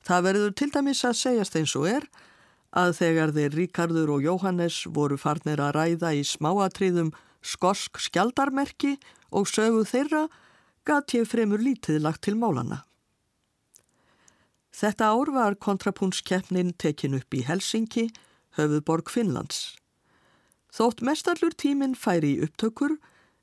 Það 0.05 0.25
verður 0.27 0.53
til 0.55 0.69
dæmis 0.71 1.01
að 1.05 1.17
segjast 1.19 1.57
eins 1.57 1.73
og 1.75 1.87
er 1.89 2.05
að 2.71 2.93
þegar 2.99 3.33
þeir 3.35 3.57
Ríkardur 3.57 4.11
og 4.15 4.23
Jóhannes 4.23 4.85
voru 4.87 5.17
farnir 5.19 5.59
að 5.59 5.75
ræða 5.75 6.13
í 6.15 6.23
smáatriðum 6.27 7.11
skosk 7.41 7.99
skjaldarmerki 7.99 8.95
og 9.31 9.49
sögu 9.49 9.83
þeirra, 9.87 10.27
gat 10.85 11.13
ég 11.13 11.27
fremur 11.29 11.61
lítið 11.61 12.01
lagt 12.01 12.23
til 12.25 12.37
málana. 12.39 12.83
Þetta 14.71 15.11
ár 15.11 15.31
var 15.35 15.57
kontrapuntskeppnin 15.59 16.73
tekin 16.79 17.17
upp 17.19 17.35
í 17.35 17.43
Helsinki, 17.45 18.07
höfuðborg 18.57 19.11
Finnlands. 19.11 19.75
Þótt 20.71 21.03
mestallur 21.03 21.51
tíminn 21.59 21.97
færi 21.99 22.37
í 22.37 22.45
upptökur, 22.45 22.95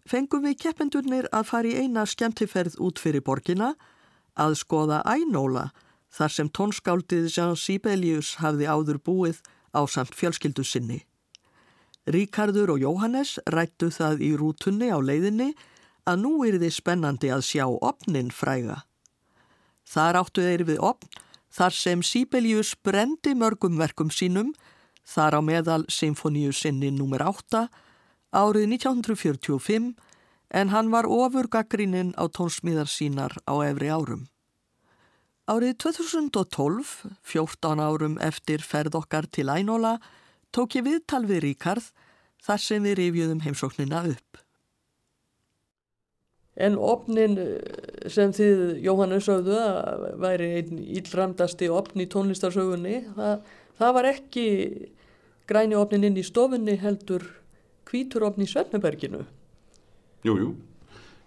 fengum 0.09 0.47
við 0.49 0.57
keppendurnir 0.65 1.29
að 1.37 1.51
fara 1.51 1.69
í 1.69 1.85
eina 1.85 2.07
skemmtiferð 2.09 2.79
út 2.81 2.99
fyrir 2.99 3.23
borgina, 3.25 3.75
að 4.39 4.57
skoða 4.63 5.03
ænóla 5.05 5.69
þar 6.13 6.35
sem 6.35 6.49
tónskáldið 6.49 7.29
Jean 7.33 7.57
Sibelius 7.57 8.37
hafði 8.43 8.69
áður 8.69 8.99
búið 9.05 9.41
á 9.77 9.85
samt 9.87 10.17
fjölskyldu 10.17 10.65
sinni. 10.65 11.03
Ríkardur 12.09 12.73
og 12.73 12.81
Jóhannes 12.81 13.37
rættu 13.53 13.91
það 13.93 14.23
í 14.25 14.31
rútunni 14.41 14.89
á 14.89 14.97
leiðinni 14.97 15.53
að 16.09 16.23
nú 16.23 16.33
er 16.49 16.57
þið 16.57 16.73
spennandi 16.73 17.33
að 17.33 17.45
sjá 17.45 17.67
opnin 17.69 18.31
fræga. 18.33 18.83
Þar 19.85 20.23
áttu 20.23 20.45
þeir 20.45 20.65
við 20.69 20.81
opn 20.85 21.21
þar 21.53 21.77
sem 21.77 22.03
Sibelius 22.05 22.75
brendi 22.85 23.35
mörgum 23.37 23.77
verkum 23.81 24.11
sínum, 24.13 24.55
þar 25.05 25.37
á 25.37 25.41
meðal 25.45 25.85
symfoníu 25.93 26.53
sinni 26.53 26.91
nr. 26.93 27.25
8 27.25 27.69
árið 28.37 28.69
1945 28.77 29.95
en 30.49 30.73
hann 30.73 30.91
var 30.93 31.09
ofur 31.09 31.49
gaggríninn 31.49 32.15
á 32.17 32.25
tónsmíðar 32.29 32.89
sínar 32.89 33.37
á 33.45 33.55
efri 33.65 33.89
árum. 33.93 34.29
Árið 35.49 35.79
2012, 35.81 36.89
14 37.25 37.81
árum 37.81 38.19
eftir 38.21 38.61
ferð 38.61 38.99
okkar 38.99 39.25
til 39.33 39.49
Ænola, 39.49 39.95
tók 40.53 40.77
ég 40.77 40.85
viðtal 40.85 41.23
við 41.25 41.41
Ríkard 41.47 41.87
þar 42.45 42.61
sem 42.61 42.85
við 42.85 42.99
rifjuðum 42.99 43.41
heimsóknina 43.47 44.03
upp. 44.11 44.43
En 46.59 46.77
opnin 46.77 47.39
eh, 47.41 48.11
sem 48.13 48.35
þið, 48.35 48.63
Jóhannes 48.85 49.25
sögðu, 49.25 49.57
að 49.57 50.07
væri 50.21 50.51
einn 50.59 50.85
íllramdasti 50.85 51.71
opn 51.73 52.05
í 52.05 52.09
tónlistarsögunni, 52.13 53.01
það, 53.17 53.53
það 53.81 53.97
var 53.97 54.13
ekki 54.13 54.47
græni 55.49 55.79
opnin 55.81 56.05
inn 56.11 56.21
í 56.21 56.27
stofunni 56.27 56.77
heldur 56.83 57.25
kvítur 57.89 58.27
opn 58.29 58.45
í 58.45 58.51
Svenneberginu. 58.51 59.25
Jú, 60.29 60.35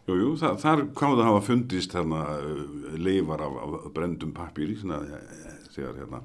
jú, 0.07 0.15
jú, 0.17 0.31
það, 0.39 0.57
þar 0.63 0.83
komið 0.97 1.21
að 1.21 1.29
hafa 1.29 1.43
fundist 1.45 1.95
hérna, 1.97 2.23
leifar 2.97 3.45
af, 3.45 3.59
af 3.61 3.87
brendum 3.95 4.33
pappir 4.35 4.73
þegar 4.77 6.01
hérna, 6.01 6.23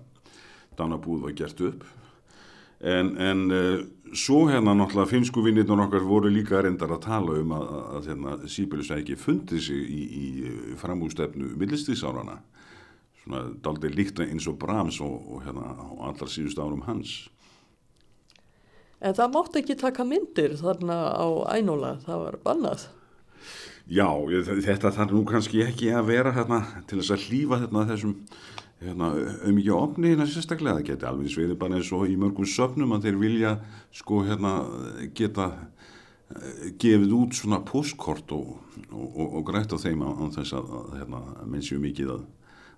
Danabúð 0.77 1.23
var 1.25 1.37
gert 1.37 1.61
upp. 1.65 1.85
En, 2.85 3.15
en 3.17 3.39
uh, 3.49 3.79
svo 4.13 4.43
hérna 4.51 4.75
náttúrulega 4.77 5.09
finsku 5.09 5.41
vinnirnur 5.41 5.87
okkar 5.87 6.05
voru 6.05 6.29
líka 6.29 6.61
reyndar 6.61 6.93
að 6.93 7.07
tala 7.07 7.39
um 7.41 7.55
að, 7.57 7.71
að 7.97 8.11
hérna, 8.11 8.35
Sýbelisæki 8.53 9.17
fundið 9.17 9.63
sig 9.65 9.81
í, 9.81 10.03
í 10.05 10.75
framústefnu 10.83 11.55
millistíðsárana 11.57 12.37
svona 13.27 13.47
daldi 13.65 13.91
líkt 13.91 14.21
eins 14.23 14.47
og 14.47 14.59
Brahms 14.61 15.01
og, 15.03 15.17
og 15.33 15.47
hérna 15.47 15.73
á 15.73 16.13
allar 16.13 16.31
síðust 16.31 16.61
árum 16.63 16.85
hans. 16.87 17.17
En 19.01 19.17
það 19.17 19.33
mátt 19.35 19.59
ekki 19.61 19.77
taka 19.77 20.07
myndir 20.09 20.55
þarna 20.61 21.01
á 21.17 21.27
ænola, 21.57 21.97
það 22.05 22.23
var 22.23 22.39
bannað 22.45 22.87
Já, 23.87 24.09
þetta 24.67 24.91
þarf 24.91 25.13
nú 25.15 25.23
kannski 25.29 25.63
ekki 25.63 25.93
að 25.95 26.09
vera 26.11 26.35
hérna 26.35 26.65
til 26.91 26.99
þess 26.99 27.15
að 27.15 27.27
hlýfa 27.29 27.61
hérna 27.63 27.85
þessum 27.87 28.17
hérna, 28.81 29.11
um 29.47 29.59
ekki 29.61 29.73
ofni 29.75 30.13
hérna 30.13 30.27
sérstaklega, 30.29 30.81
það 30.81 30.89
geti 30.91 31.09
alveg 31.09 31.33
sviðið 31.33 31.59
bara 31.61 31.79
eins 31.79 31.93
og 31.95 32.11
í 32.11 32.17
mörgum 32.21 32.49
söfnum 32.51 32.95
að 32.97 33.09
þeir 33.09 33.21
vilja 33.21 33.53
sko 33.95 34.21
hérna 34.27 34.55
geta 35.17 35.49
uh, 35.55 36.67
gefið 36.83 37.15
út 37.17 37.39
svona 37.39 37.63
postkort 37.67 38.35
og, 38.37 38.57
og, 38.91 39.07
og, 39.07 39.27
og 39.41 39.47
grætt 39.49 39.73
á 39.73 39.79
þeim 39.81 40.05
á, 40.05 40.11
þess 40.37 40.59
að, 40.59 40.77
hérna, 40.99 41.23
menn 41.47 41.65
séu 41.65 41.81
mikið 41.83 42.17
að, 42.19 42.27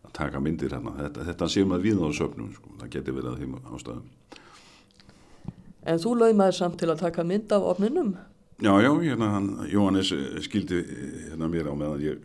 að 0.05 0.16
taka 0.21 0.43
myndir 0.45 0.77
hérna, 0.77 0.95
þetta, 1.01 1.29
þetta 1.33 1.53
séum 1.57 1.75
að 1.75 1.89
við 1.89 2.05
á 2.05 2.09
söfnum, 2.21 2.53
sko. 2.55 2.79
það 2.83 2.95
geti 2.99 3.19
verið 3.19 3.33
að 3.33 3.43
þeim 3.43 3.59
ástæðum. 3.64 4.09
En 5.89 6.01
þú 6.03 6.19
maður 6.37 6.59
samt 6.59 6.77
til 6.83 6.91
að 6.93 7.01
taka 7.01 7.25
mynd 7.25 7.53
af 7.55 7.64
ofninum? 7.64 8.19
Já, 8.59 8.73
já, 8.83 8.91
hérna 9.01 9.31
hann, 9.31 9.69
Jóhannes 9.71 10.11
skildi 10.43 10.83
hérna 11.31 11.47
mér 11.47 11.71
á 11.71 11.75
meðan 11.79 12.01
ég 12.03 12.23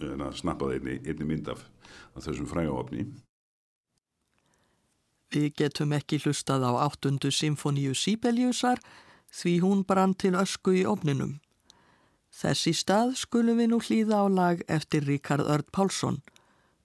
hérna, 0.00 0.30
snappaði 0.32 0.78
einni, 0.78 0.94
einni 1.04 1.26
mynd 1.28 1.50
af 1.52 1.66
þessum 2.16 2.48
frægaofni. 2.48 3.04
Við 5.34 5.50
getum 5.58 5.92
ekki 5.92 6.22
hlustað 6.22 6.64
á 6.64 6.72
áttundu 6.86 7.28
symfoníu 7.28 7.92
Sibeliusar 7.92 8.80
því 9.28 9.58
hún 9.60 9.84
brann 9.84 10.14
til 10.14 10.32
ösku 10.40 10.72
í 10.72 10.86
ofninum. 10.88 11.36
Þessi 12.32 12.72
stað 12.72 13.16
skulum 13.20 13.60
við 13.60 13.70
nú 13.74 13.82
hlýða 13.84 14.24
á 14.24 14.26
lag 14.32 14.64
eftir 14.68 15.04
Ríkard 15.04 15.44
Örd 15.44 15.68
Pálsson, 15.68 16.22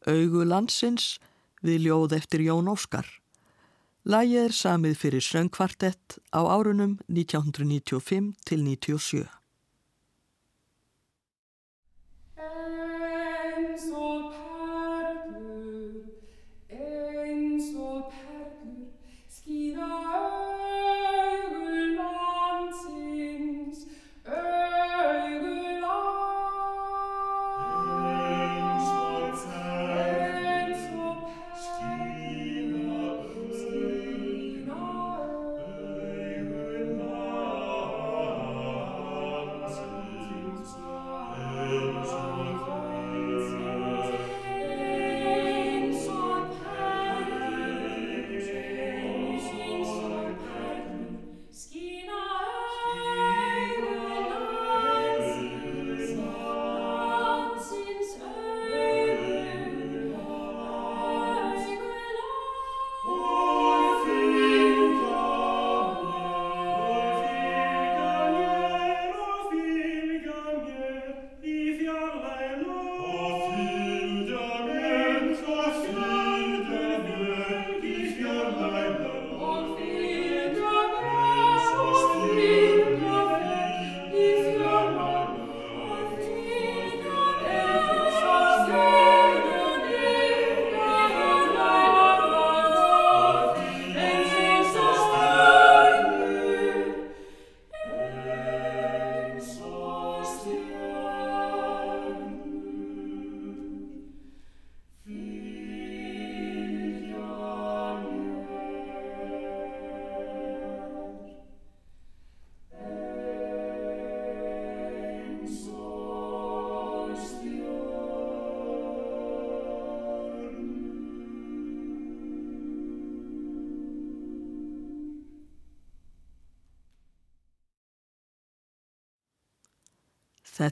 Augu 0.03 0.43
landsins 0.43 1.19
við 1.63 1.87
ljóð 1.87 2.17
eftir 2.17 2.43
Jón 2.49 2.67
Óskar. 2.67 3.20
Lagið 4.01 4.47
er 4.47 4.53
samið 4.57 4.95
fyrir 4.97 5.21
söngkvartett 5.21 6.15
á 6.33 6.41
árunum 6.41 6.95
1995 7.05 8.33
til 8.49 8.63
1997. 8.65 9.40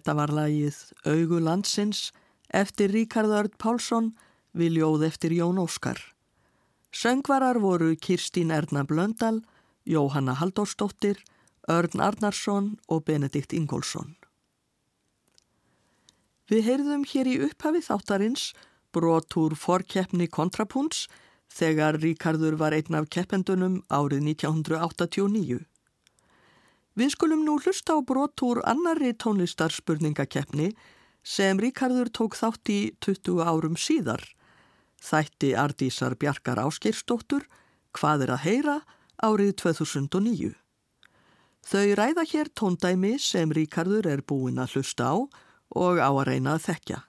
Þetta 0.10 0.24
var 0.26 0.32
lagið 0.34 0.78
Augu 1.06 1.38
landsins 1.38 2.00
eftir 2.50 2.90
Ríkard 2.90 3.30
Örd 3.30 3.52
Pálsson 3.62 4.08
við 4.58 4.80
ljóð 4.80 5.04
eftir 5.06 5.36
Jón 5.38 5.60
Óskar. 5.62 6.00
Söngvarar 6.90 7.60
voru 7.62 7.92
Kirstín 7.94 8.50
Erna 8.50 8.82
Blöndal, 8.90 9.44
Jóhanna 9.86 10.34
Haldórsdóttir, 10.40 11.22
Örn 11.70 12.02
Arnarsson 12.02 12.72
og 12.90 13.06
Benedikt 13.06 13.54
Ingólfsson. 13.54 14.16
Við 16.50 16.66
heyrðum 16.72 17.06
hér 17.06 17.30
í 17.30 17.38
upphafi 17.46 17.86
þáttarins 17.86 18.50
brot 18.90 19.38
úr 19.38 19.54
forkeppni 19.54 20.26
kontrapunts 20.26 21.06
þegar 21.54 22.02
Ríkardur 22.02 22.58
var 22.58 22.74
einn 22.74 22.98
af 22.98 23.14
keppendunum 23.14 23.84
árið 23.94 24.26
1989. 24.34 25.68
Við 26.98 27.14
skulum 27.14 27.46
nú 27.46 27.60
hlusta 27.62 27.96
á 27.96 28.00
brot 28.02 28.42
úr 28.46 28.64
annari 28.66 29.14
tónlistarspurningakeppni 29.14 30.72
sem 31.24 31.60
Ríkardur 31.60 32.10
tók 32.10 32.38
þátt 32.40 32.72
í 32.74 32.80
20 33.04 33.44
árum 33.46 33.78
síðar. 33.78 34.24
Þætti 35.00 35.54
Ardísar 35.56 36.18
Bjarkar 36.20 36.60
Áskeirsdóttur 36.60 37.46
Hvað 37.96 38.26
er 38.26 38.34
að 38.36 38.44
heyra 38.46 38.76
árið 39.26 39.54
2009. 39.64 40.54
Þau 41.70 41.88
ræða 41.98 42.26
hér 42.32 42.50
tóndæmi 42.56 43.18
sem 43.22 43.52
Ríkardur 43.52 44.08
er 44.08 44.22
búinn 44.22 44.62
að 44.62 44.78
hlusta 44.78 45.10
á 45.10 45.16
og 45.76 46.02
á 46.02 46.10
að 46.10 46.26
reyna 46.30 46.56
að 46.56 46.66
þekkja. 46.70 47.00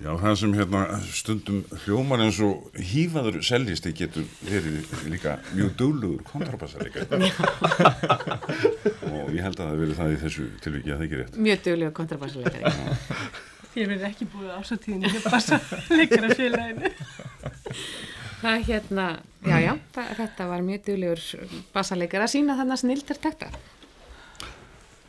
Já, 0.00 0.14
það 0.16 0.36
sem 0.40 0.54
hérna 0.56 0.78
stundum 1.12 1.58
hljómar 1.82 2.22
eins 2.24 2.38
og 2.40 2.78
hýfaður 2.88 3.34
seljisti 3.44 3.90
getur 3.98 4.24
verið 4.46 4.86
líka 5.12 5.34
mjög 5.52 5.74
dölugur 5.76 6.22
kontrabassarleika 6.24 7.04
og 9.10 9.28
ég 9.34 9.42
held 9.44 9.60
að 9.60 9.66
það 9.66 9.82
verið 9.82 9.98
það 9.98 10.14
í 10.14 10.16
þessu 10.22 10.44
tilviki 10.64 10.94
að 10.94 11.02
það 11.02 11.06
ekki 11.06 11.18
rétt. 11.20 11.36
Mjög 11.48 11.60
duglega 11.66 11.92
kontrabassleikari. 11.98 12.72
Ég 13.76 13.90
verði 13.92 14.06
ekki 14.08 14.28
búið 14.32 14.54
ásatíðinni 14.56 15.12
hjá 15.12 15.20
bassarleikara 15.26 16.30
félaginu. 16.38 16.92
Það 18.40 18.54
er 18.54 18.64
hérna, 18.70 19.06
já, 19.44 19.56
já, 19.66 19.72
það, 19.98 20.14
þetta 20.22 20.48
var 20.54 20.64
mjög 20.70 20.88
duglegur 20.88 21.52
bassarleikari 21.76 22.24
að 22.24 22.34
sína 22.38 22.56
þannig 22.56 22.78
að 22.78 22.82
snildar 22.86 23.20
takta. 23.28 23.52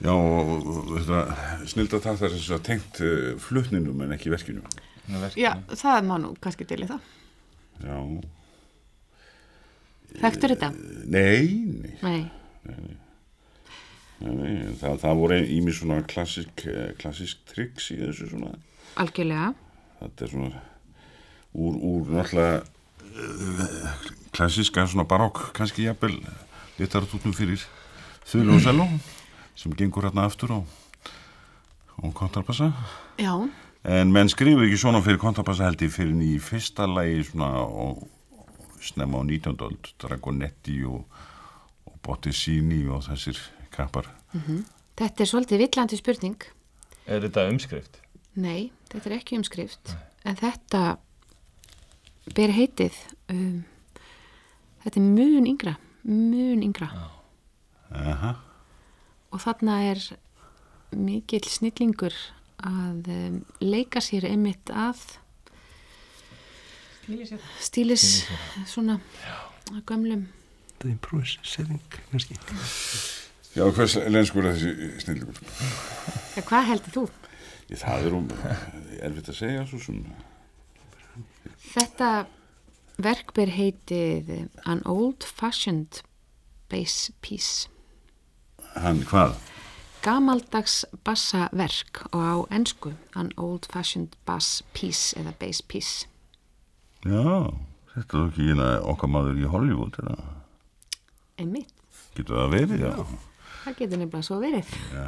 Já, 0.01 0.11
og 0.13 0.65
og 0.65 0.87
þetta 0.97 1.65
snilda 1.69 1.99
það 2.01 2.21
þar 2.23 2.35
sem 2.41 2.63
tengt 2.65 3.01
uh, 3.05 3.35
flutninum 3.41 4.01
en 4.05 4.15
ekki 4.15 4.31
verkinu. 4.33 4.63
Já, 5.37 5.51
það 5.77 6.07
má 6.07 6.15
nú 6.21 6.31
kannski 6.41 6.65
til 6.69 6.81
í 6.85 6.89
það. 6.89 7.01
Já, 7.85 7.97
Þekktur 10.21 10.51
þetta? 10.55 10.69
nei, 11.07 11.45
nei, 12.03 12.25
Nei. 12.67 12.97
nei, 14.19 14.33
nei 14.35 14.73
það, 14.81 14.97
það 15.05 15.21
voru 15.21 15.37
ími 15.55 15.71
svona 15.75 16.01
klassisk, 16.03 16.65
eh, 16.67 16.89
klassisk 16.99 17.45
triks 17.47 17.87
í 17.95 17.99
þessu 18.01 18.27
svona. 18.33 18.51
Algjörlega. 18.99 19.53
Þetta 20.01 20.25
er 20.27 20.33
svona 20.33 20.61
úr, 21.55 21.79
úr 21.79 22.11
náttúrulega 22.11 22.59
klassiska 24.35 24.85
svona 24.87 25.07
barokk 25.07 25.49
kannski 25.55 25.87
jafnvel 25.87 26.19
litaratútnum 26.79 27.33
fyrir 27.35 27.63
seló 28.27 28.87
sem 29.61 29.73
gengur 29.77 30.07
hérna 30.09 30.25
aftur 30.25 30.55
og, 30.57 30.77
og 32.01 32.13
kontrabassa. 32.17 32.71
Já, 33.21 33.35
En 33.81 34.11
menn 34.13 34.29
skrifu 34.29 34.61
ekki 34.61 34.77
svona 34.77 34.99
fyrir 35.01 35.17
kontrabassa 35.21 35.65
held 35.65 35.81
ég 35.81 35.89
fyrir 35.89 36.17
í 36.21 36.35
fyrsta 36.41 36.85
lagi 36.85 37.23
svona 37.25 37.63
og, 37.65 38.03
og 38.37 38.75
snemma 38.85 39.21
á 39.21 39.25
19. 39.25 39.55
öld, 39.57 39.89
Dragonetti 40.01 40.83
og, 40.85 41.07
og 41.89 41.95
Bottesini 42.05 42.83
og 42.85 43.01
þessir 43.07 43.39
kappar. 43.73 44.05
þetta 45.01 45.23
er 45.23 45.31
svolítið 45.31 45.63
villandi 45.63 45.97
spurning. 45.97 46.45
Er 47.09 47.25
þetta 47.25 47.47
umskrift? 47.49 47.97
Nei, 48.37 48.69
þetta 48.91 49.09
er 49.09 49.17
ekki 49.17 49.39
umskrift. 49.41 49.95
En 50.29 50.37
þetta 50.37 50.83
ber 52.37 52.53
heitið, 52.53 52.93
um, 53.33 53.63
þetta 54.85 55.01
er 55.01 55.09
mun 55.09 55.49
yngra, 55.49 55.75
mun 56.05 56.61
yngra. 56.61 56.91
Aha, 57.97 58.35
Og 59.31 59.39
þarna 59.43 59.77
er 59.91 60.01
mikill 60.91 61.47
snillingur 61.47 62.15
að 62.61 63.07
um, 63.09 63.37
leika 63.63 64.01
sér 64.03 64.27
einmitt 64.29 64.69
að 64.69 64.99
stílis 67.59 68.25
svona 68.69 68.99
gömlum 69.89 70.27
Það 70.81 70.87
er 70.87 70.93
improvisering, 70.95 71.81
kannski. 72.09 72.35
já 73.53 73.65
hvers 73.69 73.95
lenskur 74.09 74.47
er 74.49 74.55
þessi 74.57 74.91
snillingur? 75.03 75.41
ja, 76.35 76.41
hvað 76.47 76.67
heldur 76.71 76.95
þú? 76.95 77.03
Ég, 77.71 77.77
það 77.81 78.05
er 78.07 78.15
um, 78.17 78.29
erfitt 79.05 79.29
að 79.33 79.37
segja 79.37 79.65
svo 79.69 79.81
sem, 79.83 79.99
Þetta 81.71 82.07
verk 83.01 83.31
ber 83.37 83.51
heitið 83.53 84.31
An 84.67 84.81
Old 84.89 85.23
Fashioned 85.23 86.01
Bass 86.71 87.11
Piece 87.21 87.69
hann 88.75 89.01
hvað? 89.09 89.35
gamaldags 90.01 90.85
bassaverk 91.05 91.99
og 92.11 92.21
á 92.25 92.35
ensku 92.57 92.93
An 93.15 93.29
Old 93.37 93.67
Fashioned 93.69 94.15
Bass 94.25 94.63
Piece 94.73 95.13
eða 95.19 95.33
Bass 95.39 95.61
Piece 95.61 96.07
Já, 97.05 97.53
þetta 97.95 98.17
er 98.17 98.29
ekki 98.31 98.47
eina 98.53 98.69
okkar 98.91 99.09
maður 99.09 99.37
í 99.41 99.49
Hollywood, 99.49 99.97
eða? 100.01 100.15
einmitt, 101.41 101.69
Getur 102.15 102.37
það 102.41 102.51
verið, 102.55 102.81
já. 102.85 102.91
það 103.63 103.77
getur 103.79 104.01
nefnilega 104.01 104.25
svo 104.27 104.39
verið 104.41 104.73
já. 104.93 105.05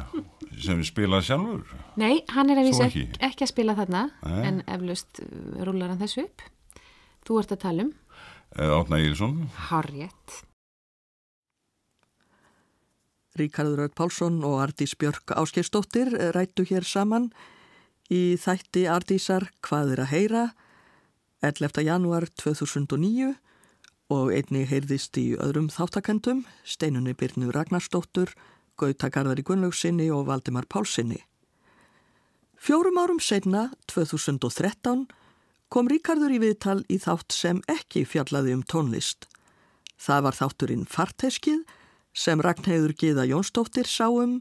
Sem 0.62 0.78
við 0.78 0.86
spila 0.86 1.18
sjálfur. 1.26 1.74
Nei, 1.98 2.22
hann 2.30 2.50
er 2.54 2.60
að 2.62 2.68
vísa 2.70 2.84
ekki. 2.86 3.04
ekki? 3.18 3.42
að 3.46 3.50
spila 3.50 3.74
þarna 3.78 4.04
Nei. 4.22 4.40
en 4.48 4.62
eflaust 4.70 5.22
uh, 5.24 5.64
rúlar 5.66 5.90
hann 5.90 6.02
þessu 6.02 6.26
upp 6.28 6.44
Þú 7.24 7.38
ert 7.40 7.54
að 7.56 7.62
tala 7.66 7.86
um 7.88 7.92
Eh, 8.54 8.70
Átna 8.70 9.00
Ílsson. 9.02 9.48
Harriet 9.72 10.34
Ríkardur 13.34 13.80
Öll 13.82 13.90
Pálsson 13.90 14.36
og 14.46 14.60
Ardís 14.62 14.92
Björk 14.94 15.32
Áskeirsdóttir 15.34 16.12
rættu 16.36 16.62
hér 16.68 16.84
saman 16.86 17.32
í 18.06 18.36
þætti 18.38 18.84
Ardísar 18.86 19.48
Hvað 19.58 19.96
er 19.96 20.02
að 20.04 20.12
heyra 20.12 20.42
11. 21.42 21.82
janúar 21.82 22.28
2009 22.38 23.34
og 24.14 24.30
einni 24.30 24.62
heyrðist 24.70 25.18
í 25.18 25.32
öðrum 25.34 25.66
þáttakendum 25.66 26.44
Steinunni 26.62 27.16
Byrnu 27.18 27.50
Ragnarsdóttur, 27.50 28.30
Gauta 28.78 29.10
Garðari 29.10 29.42
Gunnlaugsinni 29.42 30.06
og 30.14 30.28
Valdimar 30.30 30.70
Pálsinni. 30.70 31.18
Fjórum 32.54 33.02
árum 33.02 33.18
setna, 33.18 33.72
2013, 33.90 35.08
kom 35.74 35.90
Ríkardur 35.90 36.30
í 36.30 36.38
viðtal 36.38 36.84
í 36.86 37.02
þátt 37.02 37.34
sem 37.34 37.66
ekki 37.66 38.06
fjallaði 38.06 38.54
um 38.54 38.62
tónlist. 38.62 39.26
Það 39.98 40.28
var 40.28 40.38
þátturinn 40.38 40.86
Farteskið 40.86 41.64
sem 42.14 42.40
Ragnheiður 42.40 42.94
Gíða 42.94 43.26
Jónsdóttir 43.28 43.88
sá 43.90 44.06
um 44.08 44.38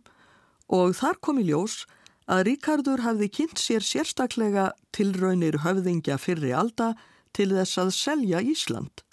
og 0.71 0.93
þar 0.97 1.19
kom 1.25 1.41
í 1.41 1.47
ljós 1.49 1.83
að 2.29 2.45
Ríkardur 2.47 3.03
hafði 3.03 3.27
kynnt 3.33 3.59
sér 3.59 3.83
sérstaklega 3.83 4.69
tilraunir 4.95 5.59
höfðingja 5.65 6.19
fyrri 6.21 6.53
alda 6.55 6.93
til 7.33 7.49
þess 7.51 7.81
að 7.81 7.91
selja 7.97 8.39
Ísland. 8.45 9.03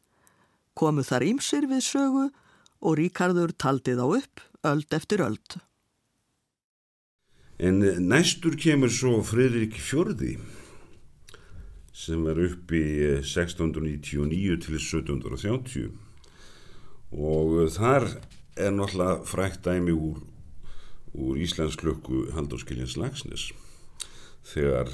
Komu 0.77 1.03
þar 1.03 1.27
ímsir 1.27 1.67
við 1.71 1.83
sögu 1.89 2.29
og 2.81 2.97
Ríkardur 3.01 3.53
taldi 3.57 3.97
þá 3.99 4.07
upp 4.21 4.45
öld 4.69 4.95
eftir 4.95 5.25
öld. 5.25 5.59
En 7.61 7.81
næstur 8.09 8.57
kemur 8.57 8.93
svo 8.93 9.19
Fridrik 9.25 9.77
Fjörði 9.77 10.39
sem 12.01 12.23
er 12.31 12.39
upp 12.47 12.73
í 12.73 12.85
1699 13.21 14.57
til 14.65 14.79
1730 14.79 15.91
og 17.11 17.69
þar 17.75 18.07
er 18.57 18.75
náttúrulega 18.75 19.25
frækt 19.29 19.65
dæmi 19.65 19.95
úr, 19.95 20.21
úr 21.15 21.39
Íslands 21.41 21.79
klukku 21.81 22.27
Halldórskiljans 22.35 22.97
Lagsnes 22.97 23.51
þegar 24.53 24.91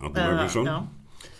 Eða, 0.00 0.32
Magnússon 0.32 0.66
já. 0.66 0.88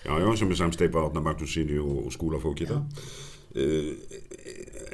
já, 0.04 0.18
já, 0.20 0.36
sem 0.36 0.50
er 0.50 0.56
samsteipa 0.56 1.04
Átna 1.06 1.20
Magnúsinni 1.24 1.78
og, 1.80 2.06
og 2.06 2.12
skúlafókita 2.12 2.80
uh, 2.80 3.92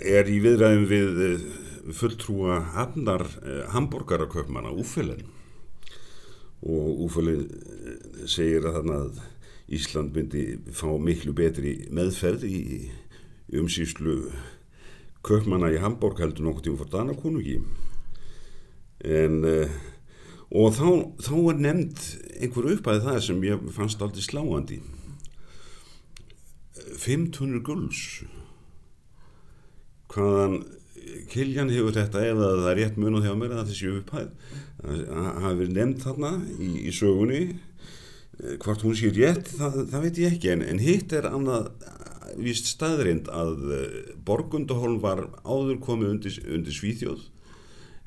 er 0.06 0.30
í 0.30 0.36
viðræðum 0.44 0.86
við 0.90 1.22
uh, 1.26 1.46
fulltrúa 1.96 2.60
hafnar 2.76 3.26
uh, 3.26 3.64
hambúrgaraköpmanna 3.74 4.70
Úfelen 4.70 5.24
og 6.66 7.06
Úfelen 7.06 7.48
segir 8.26 8.64
að 8.66 8.78
þarna 8.80 9.00
að 9.06 9.18
Ísland 9.76 10.14
myndi 10.14 10.44
fá 10.70 10.88
miklu 11.02 11.34
betri 11.34 11.74
meðferð 11.90 12.46
í 12.46 12.60
umsýslu 13.58 14.30
köpmanna 15.26 15.72
í 15.74 15.82
Hamburg 15.82 16.22
heldur 16.22 16.46
nokkuð 16.46 16.68
tíma 16.68 16.80
fór 16.80 16.92
Danakonungi 16.94 17.58
en 19.06 19.44
uh, 19.44 19.76
og 20.54 20.74
þá, 20.76 20.88
þá 21.26 21.34
er 21.50 21.60
nefnd 21.64 22.04
einhver 22.40 22.70
uppæði 22.76 23.04
það 23.06 23.20
sem 23.26 23.44
ég 23.46 23.66
fannst 23.74 24.02
aldrei 24.04 24.22
sláandi. 24.22 24.80
500 27.02 27.62
gulls. 27.66 28.02
Hvaðan 30.12 30.60
Kiljan 31.30 31.70
hefur 31.70 31.94
þetta 31.94 32.22
ef 32.26 32.38
það 32.38 32.68
er 32.70 32.78
rétt 32.80 32.96
mun 33.00 33.18
og 33.18 33.26
hjá 33.26 33.34
mér 33.38 33.56
að 33.56 33.72
þessi 33.72 33.90
upphæð. 34.00 34.30
Það 34.82 35.28
hafi 35.42 35.58
verið 35.60 35.76
nefnt 35.76 36.06
þarna 36.06 36.32
í, 36.54 36.70
í 36.86 36.94
sögunni. 36.94 37.42
Eh, 38.36 38.56
hvort 38.62 38.84
hún 38.86 38.96
sé 38.98 39.10
rétt 39.14 39.50
það, 39.56 39.82
það 39.90 40.06
veit 40.06 40.22
ég 40.22 40.34
ekki 40.36 40.52
en, 40.54 40.64
en 40.66 40.82
hitt 40.82 41.14
er 41.16 41.28
annað 41.30 41.70
eh, 42.26 42.34
víst 42.40 42.68
staðrind 42.70 43.30
að 43.32 43.54
uh, 43.70 43.84
Borgundahólm 44.26 45.00
var 45.02 45.26
áður 45.44 45.80
komið 45.84 46.12
undir, 46.14 46.40
undir 46.46 46.76
Svíþjóð 46.76 47.24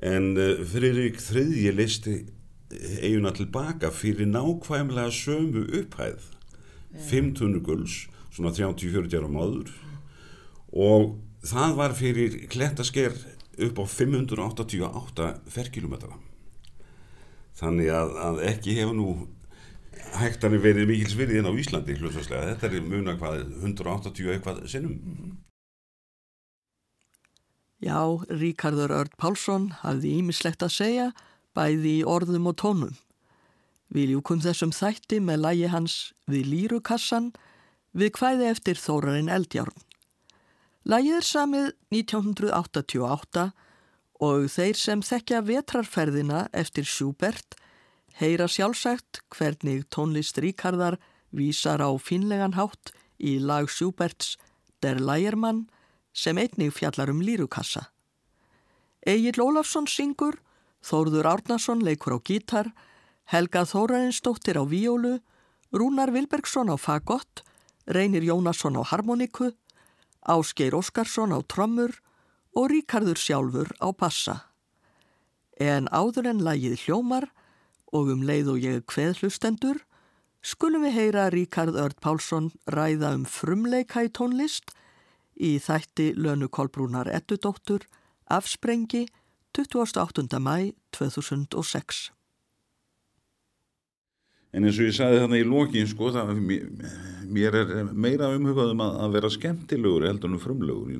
en 0.05 0.33
uh, 0.37 0.59
Friðrik 0.69 1.19
þriðji 1.23 1.73
listi 1.75 2.17
eiguna 3.01 3.31
tilbaka 3.33 3.89
fyrir 3.93 4.29
nákvæmlega 4.29 5.09
sömu 5.13 5.65
upphæð 5.81 6.27
500 7.09 7.63
gulls 7.65 8.03
svona 8.33 8.53
30-40 8.53 9.17
ára 9.17 9.31
máður 9.31 9.73
og 10.69 11.15
það 11.45 11.75
var 11.79 11.95
fyrir 11.97 12.37
klettasker 12.51 13.15
upp 13.59 13.81
á 13.81 13.85
588 13.89 15.29
ferkilometra 15.49 16.13
þannig 17.59 17.91
að, 17.91 18.15
að 18.27 18.41
ekki 18.53 18.77
hefur 18.77 18.97
nú 18.97 19.09
hægtanir 20.19 20.61
verið 20.63 20.89
mikils 20.89 21.15
virðin 21.17 21.47
á 21.47 21.53
Íslandi 21.53 21.95
hlutvarslega. 21.97 22.55
Þetta 22.55 22.69
er 22.69 22.87
muna 22.87 23.15
hvað 23.19 23.43
180 23.61 24.33
eitthvað 24.33 24.63
sinnum. 24.71 24.95
Já, 27.79 27.99
Ríkardur 28.27 28.91
Örd 28.91 29.13
Pálsson 29.17 29.69
hafði 29.83 30.17
ímislegt 30.19 30.65
að 30.65 30.75
segja 30.75 31.11
bæði 31.55 31.99
í 32.01 32.07
orðum 32.07 32.49
og 32.51 32.57
tónum. 32.59 32.97
Við 33.89 34.13
ljúkum 34.13 34.41
þessum 34.43 34.73
þætti 34.75 35.21
með 35.23 35.45
lægi 35.45 35.69
hans 35.73 35.95
við 36.29 36.51
Lýrukassan 36.51 37.31
við 37.97 38.11
hvæði 38.19 38.49
eftir 38.51 38.77
Þórarinn 38.77 39.31
Eldjárn. 39.33 39.73
Lægið 40.89 41.15
er 41.15 41.25
samið 41.25 41.71
1988 41.95 43.47
og 44.19 44.45
þeir 44.51 44.77
sem 44.77 45.01
þekkja 45.05 45.41
vetrarferðina 45.47 46.43
eftir 46.53 46.87
Schubert 46.87 47.57
heyra 48.19 48.49
sjálfsagt 48.51 49.21
hvernig 49.31 49.85
tónlist 49.87 50.35
Ríkardar 50.43 50.97
vísar 51.31 51.79
á 51.79 51.87
finlegan 51.95 52.57
hátt 52.59 52.91
í 53.15 53.39
lag 53.39 53.69
Schuberts 53.71 54.35
Der 54.83 54.99
Leiermann 54.99 55.69
sem 56.11 56.35
einnig 56.35 56.73
fjallar 56.75 57.11
um 57.13 57.21
lírukassa. 57.23 57.93
Egil 59.07 59.39
Ólafsson 59.39 59.87
syngur, 59.87 60.35
Þórður 60.83 61.31
Árnason 61.31 61.79
leikur 61.79 62.15
á 62.15 62.19
gítar, 62.19 62.73
Helga 63.23 63.63
Þórarinsdóttir 63.63 64.59
á 64.59 64.67
víólu, 64.67 65.19
Rúnar 65.71 66.11
Vilbergsson 66.11 66.71
á 66.71 66.75
fagott, 66.75 67.43
Reynir 67.87 68.23
Jónasson 68.27 68.75
á 68.75 68.83
harmoniku, 68.83 69.53
Ásgeir 70.27 70.75
Óskarsson 70.75 71.31
á 71.31 71.39
trommur 71.47 71.95
og 72.51 72.67
Ríkardur 72.67 73.15
sjálfur 73.15 73.71
á 73.79 73.95
passa. 73.95 74.51
En 75.55 75.87
áður 75.87 76.35
en 76.35 76.43
lagið 76.43 76.83
hljómar 76.83 77.31
og 77.93 78.11
um 78.13 78.25
leið 78.25 78.51
og 78.53 78.65
ég 78.65 78.83
kveð 78.89 79.23
hlustendur, 79.23 79.79
skulum 80.41 80.85
við 80.87 80.97
heyra 80.97 81.29
Ríkard 81.33 81.77
Örd 81.79 81.97
Pálsson 82.03 82.51
ræða 82.69 83.15
um 83.17 83.25
frumleika 83.25 84.05
í 84.05 84.11
tónlist 84.13 84.73
í 85.39 85.55
þætti 85.63 86.13
Lönu 86.19 86.49
Kolbrúnar 86.51 87.09
Ettudóttur, 87.11 87.85
Afsprengi, 88.29 89.07
28. 89.55 90.39
mæ 90.39 90.71
2006. 90.95 92.09
En 94.49 94.65
eins 94.65 94.79
og 94.81 94.87
ég 94.89 94.95
sagði 94.97 95.21
þannig 95.21 95.43
í 95.43 95.49
lokin, 95.49 95.89
sko, 95.89 96.09
það, 96.13 96.31
mér 97.29 97.57
er 97.59 97.73
meira 97.93 98.31
umhugaðum 98.33 98.81
að, 98.81 98.95
að 99.05 99.17
vera 99.17 99.29
skemmtilegur 99.33 100.07
heldur 100.09 100.33
en 100.33 100.41
frumlegur 100.41 100.95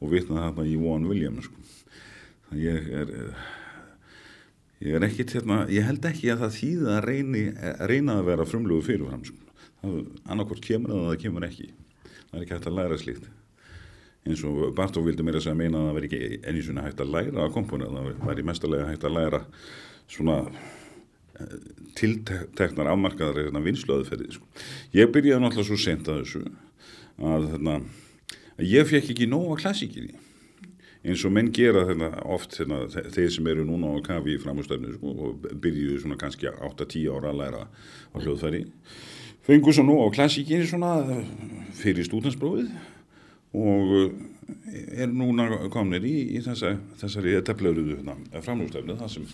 og 0.00 0.08
vitna 0.12 0.46
þarna 0.46 0.64
í 0.68 0.78
Vaughan 0.80 1.10
Williams, 1.10 1.50
sko. 1.50 1.60
Það 2.48 2.62
ég 2.64 2.88
er, 3.02 3.12
ég 4.84 4.98
er 4.98 5.06
ekkit, 5.08 5.36
hérna, 5.38 5.62
ég 5.72 5.86
held 5.88 6.04
ekki 6.10 6.32
að 6.32 6.44
það 6.44 6.58
þýða 6.58 6.98
að 6.98 7.06
reyni, 7.08 7.46
reyna 7.90 8.18
að 8.20 8.28
vera 8.32 8.48
frumlegur 8.48 8.84
fyrirfram, 8.88 9.24
sko. 9.28 9.40
Annarkort 10.32 10.64
kemur 10.64 10.94
það 10.94 11.00
að 11.00 11.08
það 11.10 11.22
kemur 11.24 11.48
ekki. 11.48 11.70
Það 12.04 12.36
er 12.38 12.44
ekki 12.44 12.56
hægt 12.56 12.70
að 12.70 12.78
læra 12.78 13.00
slíkt 13.00 13.32
eins 14.24 14.44
og 14.48 14.70
Bartók 14.76 15.04
vildi 15.04 15.24
mér 15.24 15.38
að 15.38 15.46
segja 15.46 15.58
meina 15.58 15.80
að 15.80 15.88
það 15.88 15.98
veri 15.98 16.08
ekki 16.08 16.38
enni 16.48 16.62
svona 16.64 16.84
hægt 16.86 17.02
að 17.04 17.12
læra 17.12 17.44
að 17.44 17.52
kompona 17.52 17.90
það 17.92 18.06
væri 18.24 18.46
mestalega 18.48 18.86
hægt 18.88 19.04
að 19.04 19.16
læra 19.18 19.40
svona 20.14 20.36
eh, 20.48 21.56
tilteknar 21.98 22.90
afmarkaðar 22.94 23.42
hérna, 23.42 23.62
vinslöðuferði 23.64 24.30
sko. 24.32 24.48
ég 24.96 25.12
byrjaði 25.12 25.44
náttúrulega 25.44 25.68
svo 25.68 25.80
sent 25.80 26.08
að 26.08 26.22
þessu 26.22 26.44
að, 27.20 27.50
hérna, 27.52 27.76
að 28.56 28.72
ég 28.72 28.88
fekk 28.88 29.12
ekki 29.12 29.28
nóga 29.28 29.60
klassíkir 29.60 30.08
í 30.08 30.14
eins 31.04 31.24
og 31.24 31.34
menn 31.36 31.50
gera 31.52 31.84
hérna, 31.88 32.10
oft 32.32 32.56
hérna, 32.58 32.84
þeir 32.88 33.32
sem 33.32 33.50
eru 33.52 33.66
núna 33.68 33.92
á 33.92 33.98
kafi 34.04 34.36
í 34.36 34.40
framhústöfnu 34.40 34.94
sko, 34.96 35.12
og 35.12 35.48
byrjuðu 35.60 36.00
svona 36.02 36.20
kannski 36.20 36.48
8-10 36.48 37.10
ára 37.12 37.32
að 37.32 37.40
læra 37.42 37.66
á 37.68 38.16
hljóðfæri 38.16 38.64
fengu 39.44 39.74
svo 39.74 39.84
nú 39.84 39.98
á 40.00 40.08
klassíkinni 40.14 40.68
svona 40.68 40.94
fyrir 41.76 42.06
stúdansprófið 42.08 42.72
og 43.54 43.92
er 44.96 45.12
núna 45.12 45.68
komnir 45.72 46.04
í, 46.08 46.14
í 46.36 46.40
þessa, 46.44 46.74
þessari 47.00 47.36
teflauröðu 47.46 48.00
framlústefnu 48.44 48.96
þar 48.98 49.12
sem, 49.12 49.26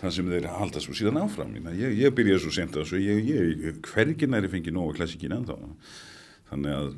þar 0.00 0.14
sem 0.16 0.30
þeir 0.32 0.48
halda 0.54 0.82
svo 0.82 0.94
síðan 0.96 1.20
áfram. 1.22 1.52
Ég, 1.76 1.98
ég 2.00 2.14
byrjaði 2.16 2.44
svo 2.44 2.54
sent 2.54 2.78
að 2.80 2.94
ég, 3.02 3.28
ég 3.30 3.82
hvergin 3.90 4.38
er 4.38 4.46
ég 4.46 4.54
fengið 4.54 4.76
nóga 4.78 4.96
klassíkin 4.98 5.36
ennþá. 5.36 5.58
Þannig 6.50 6.78
að 6.78 6.88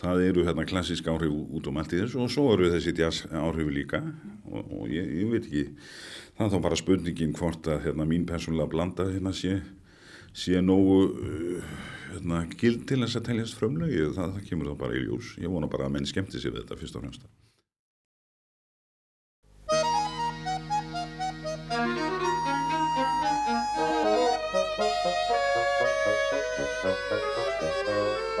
það 0.00 0.24
eru 0.28 0.44
hérna 0.46 0.66
klassísk 0.68 1.06
áhrif 1.10 1.32
út 1.32 1.70
um 1.70 1.78
allt 1.80 1.94
í 1.94 2.02
þessu 2.02 2.24
og 2.24 2.32
svo 2.32 2.48
eru 2.54 2.72
þessi 2.72 2.94
jazz 2.98 3.28
áhrif 3.30 3.70
líka. 3.72 4.02
Og, 4.50 4.60
og 4.64 4.90
ég, 4.92 5.06
ég 5.22 5.30
veit 5.30 5.46
ekki 5.46 5.64
það 6.34 6.46
er 6.46 6.52
þá 6.54 6.60
bara 6.66 6.80
spurningin 6.80 7.34
hvort 7.38 7.70
að 7.70 7.88
hérna, 7.88 8.08
mín 8.08 8.26
persónulega 8.28 8.72
blanda 8.74 9.08
hérna 9.12 9.34
sé 9.36 9.60
sé 10.34 10.58
nógu 10.60 10.98
uh, 11.14 11.62
hérna, 12.10 12.42
gild 12.58 12.88
til 12.90 13.00
þess 13.04 13.20
að 13.20 13.26
teljast 13.30 13.58
frömlögi 13.60 14.10
það, 14.16 14.34
það 14.34 14.50
kemur 14.50 14.72
þá 14.72 14.76
bara 14.82 14.98
í 14.98 15.06
ljós. 15.06 15.36
Ég 15.38 15.54
vona 15.54 15.70
bara 15.70 15.86
að 15.86 15.96
menn 15.96 16.10
skemmti 16.10 16.42
sér 16.42 16.56
við 16.56 16.64
þetta 16.64 16.80
fyrst 16.82 16.98
og 16.98 17.06
fremst. 17.06 17.30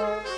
Eitt 0.04 0.33